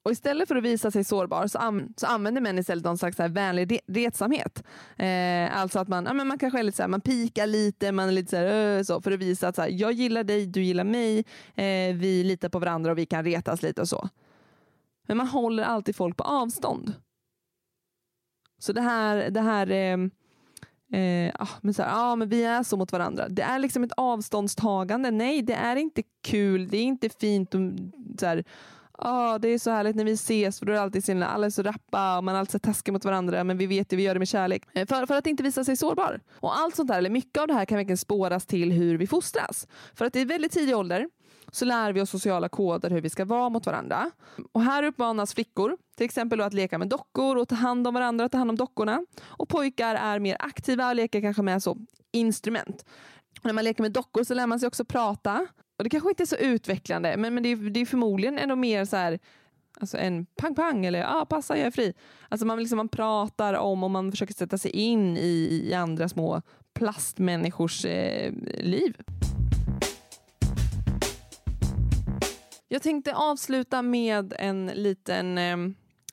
Och 0.05 0.11
istället 0.11 0.47
för 0.47 0.55
att 0.55 0.63
visa 0.63 0.91
sig 0.91 1.03
sårbar 1.03 1.47
så, 1.47 1.57
an 1.57 1.93
så 1.97 2.07
använder 2.07 2.41
män 2.41 2.59
istället 2.59 2.85
någon 2.85 2.97
slags 2.97 3.17
så 3.17 3.23
här 3.23 3.29
vänlig 3.29 3.79
retsamhet. 3.87 4.63
Eh, 4.97 5.57
alltså 5.57 5.79
att 5.79 5.87
man, 5.87 6.05
ja, 6.05 6.13
men 6.13 6.27
man 6.27 6.39
kanske 6.39 6.59
är 6.59 6.63
lite 6.63 6.75
så 6.75 6.83
här, 6.83 6.87
man 6.87 7.01
pikar 7.01 7.47
lite, 7.47 7.91
man 7.91 8.07
är 8.07 8.11
lite 8.11 8.29
så, 8.29 8.35
här, 8.35 8.45
öh", 8.45 8.83
så 8.83 9.01
för 9.01 9.11
att 9.11 9.19
visa 9.19 9.47
att 9.47 9.55
så 9.55 9.61
här, 9.61 9.69
jag 9.69 9.91
gillar 9.91 10.23
dig, 10.23 10.45
du 10.45 10.63
gillar 10.63 10.83
mig, 10.83 11.19
eh, 11.55 11.95
vi 11.95 12.23
litar 12.23 12.49
på 12.49 12.59
varandra 12.59 12.91
och 12.91 12.97
vi 12.97 13.05
kan 13.05 13.23
retas 13.23 13.61
lite 13.61 13.81
och 13.81 13.89
så. 13.89 14.09
Men 15.07 15.17
man 15.17 15.27
håller 15.27 15.63
alltid 15.63 15.95
folk 15.95 16.17
på 16.17 16.23
avstånd. 16.23 16.93
Så 18.59 18.73
det 18.73 18.81
här, 18.81 19.29
det 19.29 19.41
här 19.41 19.71
eh, 19.71 19.97
Eh, 20.93 21.31
ah, 21.39 21.47
men 21.61 21.73
så 21.73 21.83
här, 21.83 21.91
ah, 21.93 22.15
men 22.15 22.29
vi 22.29 22.43
är 22.43 22.63
så 22.63 22.77
mot 22.77 22.91
varandra. 22.91 23.29
Det 23.29 23.41
är 23.41 23.59
liksom 23.59 23.83
ett 23.83 23.91
avståndstagande. 23.97 25.11
Nej, 25.11 25.41
det 25.41 25.53
är 25.53 25.75
inte 25.75 26.03
kul. 26.23 26.67
Det 26.67 26.77
är 26.77 26.83
inte 26.83 27.09
fint. 27.09 27.55
Och, 27.55 27.61
så 28.19 28.25
här, 28.25 28.43
ah, 28.91 29.37
det 29.37 29.47
är 29.47 29.59
så 29.59 29.71
härligt 29.71 29.95
när 29.95 30.05
vi 30.05 30.11
ses 30.11 30.59
för 30.59 30.65
då 30.65 30.73
är 30.73 30.77
alltid 30.77 31.03
sina, 31.03 31.27
alla 31.27 31.45
är 31.45 31.49
så 31.49 31.63
rappa 31.63 32.17
och 32.17 32.23
man 32.23 32.35
är 32.35 32.39
alltid 32.39 32.61
taskig 32.61 32.91
mot 32.91 33.05
varandra 33.05 33.43
men 33.43 33.57
vi 33.57 33.65
vet 33.65 33.93
ju 33.93 33.97
vi 33.97 34.03
gör 34.03 34.13
det 34.13 34.19
med 34.19 34.27
kärlek. 34.27 34.63
Eh, 34.73 34.87
för, 34.87 35.05
för 35.05 35.15
att 35.15 35.27
inte 35.27 35.43
visa 35.43 35.63
sig 35.63 35.77
sårbar. 35.77 36.19
Och 36.33 36.57
allt 36.57 36.75
sånt 36.75 36.87
där, 36.87 36.97
eller 36.97 37.09
mycket 37.09 37.41
av 37.41 37.47
det 37.47 37.53
här 37.53 37.65
kan 37.65 37.77
verkligen 37.77 37.97
spåras 37.97 38.45
till 38.45 38.71
hur 38.71 38.97
vi 38.97 39.07
fostras. 39.07 39.67
För 39.93 40.05
att 40.05 40.15
i 40.15 40.25
väldigt 40.25 40.51
tidig 40.51 40.77
ålder 40.77 41.07
så 41.53 41.65
lär 41.65 41.93
vi 41.93 42.01
oss 42.01 42.09
sociala 42.09 42.49
koder 42.49 42.89
hur 42.89 43.01
vi 43.01 43.09
ska 43.09 43.25
vara 43.25 43.49
mot 43.49 43.65
varandra. 43.65 44.11
Och 44.51 44.61
här 44.61 44.83
uppmanas 44.83 45.33
flickor 45.33 45.77
till 45.95 46.05
exempel 46.05 46.41
att 46.41 46.53
leka 46.53 46.77
med 46.77 46.87
dockor 46.87 47.37
och 47.37 47.47
ta 47.47 47.55
hand 47.55 47.87
om 47.87 47.93
varandra 47.93 48.25
och 48.25 48.31
ta 48.31 48.37
hand 48.37 48.49
om 48.49 48.55
dockorna. 48.55 49.05
Och 49.25 49.49
pojkar 49.49 49.95
är 49.95 50.19
mer 50.19 50.37
aktiva 50.39 50.89
och 50.89 50.95
leker 50.95 51.21
kanske 51.21 51.41
med 51.41 51.63
så 51.63 51.77
instrument. 52.11 52.85
Och 53.39 53.45
när 53.45 53.53
man 53.53 53.63
leker 53.63 53.81
med 53.81 53.91
dockor 53.91 54.23
så 54.23 54.33
lär 54.33 54.47
man 54.47 54.59
sig 54.59 54.67
också 54.67 54.85
prata. 54.85 55.47
Och 55.77 55.83
Det 55.83 55.89
kanske 55.89 56.09
inte 56.09 56.23
är 56.23 56.27
så 56.27 56.35
utvecklande 56.35 57.17
men, 57.17 57.33
men 57.33 57.43
det, 57.43 57.49
är, 57.49 57.55
det 57.55 57.79
är 57.79 57.85
förmodligen 57.85 58.39
ändå 58.39 58.55
mer 58.55 58.85
så 58.85 58.95
här 58.95 59.19
Alltså 59.79 59.97
en 59.97 60.25
pang-pang 60.25 60.85
eller 60.85 61.03
ah, 61.03 61.25
passa 61.25 61.57
jag 61.57 61.67
är 61.67 61.71
fri. 61.71 61.93
Alltså 62.29 62.45
man, 62.47 62.59
liksom, 62.59 62.77
man 62.77 62.89
pratar 62.89 63.53
om 63.53 63.83
och 63.83 63.91
man 63.91 64.11
försöker 64.11 64.33
sätta 64.33 64.57
sig 64.57 64.71
in 64.71 65.17
i, 65.17 65.61
i 65.69 65.73
andra 65.73 66.09
små 66.09 66.41
plastmänniskors 66.73 67.85
eh, 67.85 68.33
liv. 68.59 68.97
Jag 72.73 72.81
tänkte 72.81 73.15
avsluta 73.15 73.81
med 73.81 74.33
en 74.39 74.65
liten, 74.65 75.37
eh, 75.37 75.53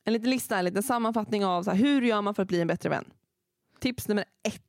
en 0.04 0.12
liten 0.12 0.30
lista, 0.30 0.58
en 0.58 0.64
liten 0.64 0.82
sammanfattning 0.82 1.44
av 1.44 1.62
så 1.62 1.70
här, 1.70 1.78
hur 1.78 2.02
gör 2.02 2.22
man 2.22 2.34
för 2.34 2.42
att 2.42 2.48
bli 2.48 2.60
en 2.60 2.66
bättre 2.66 2.88
vän. 2.88 3.12
Tips 3.78 4.08
nummer 4.08 4.24
ett. 4.42 4.62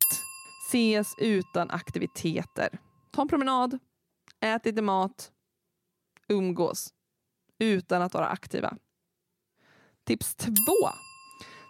Ses 0.67 1.15
utan 1.17 1.71
aktiviteter. 1.71 2.79
Ta 3.11 3.21
en 3.21 3.27
promenad, 3.27 3.79
ät 4.39 4.65
lite 4.65 4.81
mat, 4.81 5.31
umgås 6.27 6.93
utan 7.59 8.01
att 8.01 8.13
vara 8.13 8.27
aktiva. 8.27 8.77
Tips 10.03 10.35
två. 10.35 10.89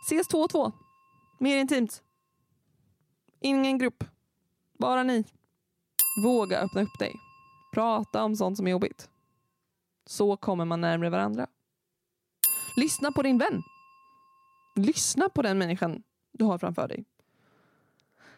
Ses 0.06 0.28
två 0.28 0.38
och 0.38 0.50
två. 0.50 0.72
Mer 1.40 1.58
intimt. 1.58 2.04
Ingen 3.40 3.78
grupp. 3.78 4.04
Bara 4.80 5.04
ni. 5.04 5.24
Våga 6.24 6.60
öppna 6.60 6.82
upp 6.82 7.00
dig. 7.00 7.16
Prata 7.74 8.24
om 8.24 8.36
sånt 8.36 8.58
som 8.58 8.68
är 8.68 8.72
jobbigt. 8.72 9.10
Så 10.12 10.38
kommer 10.38 10.66
man 10.66 10.82
närmare 10.82 11.10
varandra. 11.10 11.48
Lyssna 12.78 13.12
på 13.12 13.22
din 13.22 13.38
vän. 13.38 13.62
Lyssna 14.76 15.30
på 15.30 15.42
den 15.42 15.58
människan 15.58 16.04
du 16.32 16.46
har 16.46 16.58
framför 16.58 16.88
dig. 16.88 17.06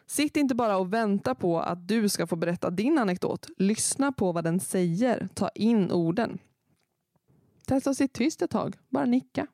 Sitt 0.06 0.36
inte 0.36 0.54
bara 0.54 0.76
och 0.76 0.92
vänta 0.92 1.34
på 1.34 1.60
att 1.60 1.88
du 1.88 2.08
ska 2.08 2.26
få 2.26 2.36
berätta 2.36 2.70
din 2.70 2.98
anekdot. 2.98 3.48
Lyssna 3.56 4.12
på 4.12 4.32
vad 4.32 4.44
den 4.44 4.60
säger. 4.60 5.28
Ta 5.34 5.48
in 5.48 5.92
orden. 5.92 6.38
Testa 7.66 7.90
att 7.90 7.96
sitta 7.96 8.18
tyst 8.18 8.42
ett 8.42 8.50
tag. 8.50 8.76
Bara 8.88 9.04
nicka. 9.04 9.46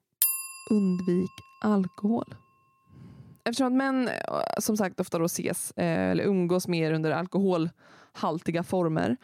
Undvik 0.70 1.30
alkohol. 1.62 2.34
Eftersom 3.44 3.66
att 3.66 3.72
män 3.72 4.08
eh, 4.08 4.14
som 4.58 4.76
sagt 4.76 5.00
ofta 5.00 5.18
då 5.18 5.24
ses 5.24 5.70
eh, 5.70 6.10
eller 6.10 6.24
umgås 6.24 6.68
mer 6.68 6.92
under 6.92 7.10
alkoholhaltiga 7.10 8.62
former 8.62 9.16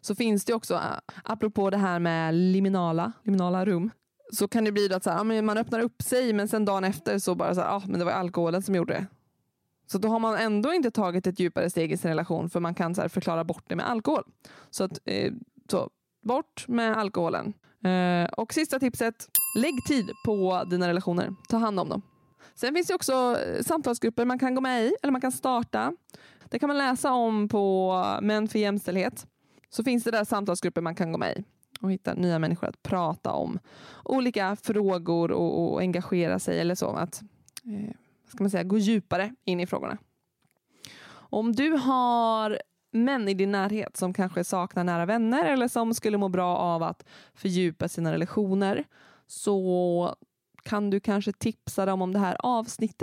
så 0.00 0.14
finns 0.14 0.44
det 0.44 0.54
också, 0.54 0.74
äh, 0.74 0.80
apropå 1.24 1.70
det 1.70 1.76
här 1.76 1.98
med 1.98 2.34
liminala, 2.34 3.12
liminala 3.22 3.64
rum, 3.64 3.90
så 4.32 4.48
kan 4.48 4.64
det 4.64 4.72
bli 4.72 4.94
att 4.94 5.04
så 5.04 5.10
här, 5.10 5.42
man 5.42 5.58
öppnar 5.58 5.80
upp 5.80 6.02
sig 6.02 6.32
men 6.32 6.48
sen 6.48 6.64
dagen 6.64 6.84
efter 6.84 7.18
så 7.18 7.34
bara 7.34 7.54
så 7.54 7.60
här, 7.60 7.76
ah, 7.76 7.82
men 7.86 7.98
det 7.98 8.04
var 8.04 8.12
alkoholen 8.12 8.62
som 8.62 8.74
gjorde 8.74 8.92
det. 8.92 9.06
Så 9.86 9.98
då 9.98 10.08
har 10.08 10.18
man 10.18 10.36
ändå 10.36 10.72
inte 10.72 10.90
tagit 10.90 11.26
ett 11.26 11.40
djupare 11.40 11.70
steg 11.70 11.92
i 11.92 11.96
sin 11.96 12.10
relation 12.10 12.50
för 12.50 12.60
man 12.60 12.74
kan 12.74 12.94
så 12.94 13.08
förklara 13.08 13.44
bort 13.44 13.64
det 13.66 13.76
med 13.76 13.90
alkohol. 13.90 14.22
Så, 14.70 14.84
att, 14.84 14.98
eh, 15.04 15.32
så 15.70 15.90
bort 16.22 16.64
med 16.68 16.96
alkoholen. 16.96 17.52
Eh, 17.84 18.30
och 18.32 18.54
sista 18.54 18.78
tipset, 18.78 19.28
lägg 19.56 19.84
tid 19.86 20.10
på 20.24 20.64
dina 20.70 20.88
relationer. 20.88 21.34
Ta 21.48 21.56
hand 21.56 21.80
om 21.80 21.88
dem. 21.88 22.02
Sen 22.54 22.74
finns 22.74 22.86
det 22.86 22.94
också 22.94 23.36
eh, 23.46 23.62
samtalsgrupper 23.62 24.24
man 24.24 24.38
kan 24.38 24.54
gå 24.54 24.60
med 24.60 24.84
i 24.84 24.94
eller 25.02 25.12
man 25.12 25.20
kan 25.20 25.32
starta. 25.32 25.92
Det 26.50 26.58
kan 26.58 26.68
man 26.68 26.78
läsa 26.78 27.12
om 27.12 27.48
på 27.48 27.94
Män 28.22 28.48
för 28.48 28.58
jämställdhet 28.58 29.26
så 29.70 29.84
finns 29.84 30.04
det 30.04 30.10
där 30.10 30.24
samtalsgrupper 30.24 30.80
man 30.80 30.94
kan 30.94 31.12
gå 31.12 31.18
med 31.18 31.38
i 31.38 31.44
och 31.80 31.92
hitta 31.92 32.14
nya 32.14 32.38
människor 32.38 32.68
att 32.68 32.82
prata 32.82 33.32
om 33.32 33.58
olika 34.04 34.56
frågor 34.56 35.30
och, 35.30 35.72
och 35.72 35.80
engagera 35.80 36.38
sig 36.38 36.60
eller 36.60 36.74
så. 36.74 36.90
Att 36.90 37.22
eh, 37.64 37.94
ska 38.28 38.44
man 38.44 38.50
säga, 38.50 38.64
gå 38.64 38.78
djupare 38.78 39.34
in 39.44 39.60
i 39.60 39.66
frågorna. 39.66 39.98
Om 41.12 41.52
du 41.52 41.70
har 41.70 42.58
män 42.92 43.28
i 43.28 43.34
din 43.34 43.52
närhet 43.52 43.96
som 43.96 44.12
kanske 44.14 44.44
saknar 44.44 44.84
nära 44.84 45.06
vänner 45.06 45.44
eller 45.44 45.68
som 45.68 45.94
skulle 45.94 46.18
må 46.18 46.28
bra 46.28 46.56
av 46.56 46.82
att 46.82 47.04
fördjupa 47.34 47.88
sina 47.88 48.12
relationer 48.12 48.84
så 49.26 50.14
kan 50.62 50.90
du 50.90 51.00
kanske 51.00 51.32
tipsa 51.32 51.86
dem 51.86 52.02
om 52.02 52.12
det 52.12 52.18
här 52.18 52.36
avsnittet 52.38 52.96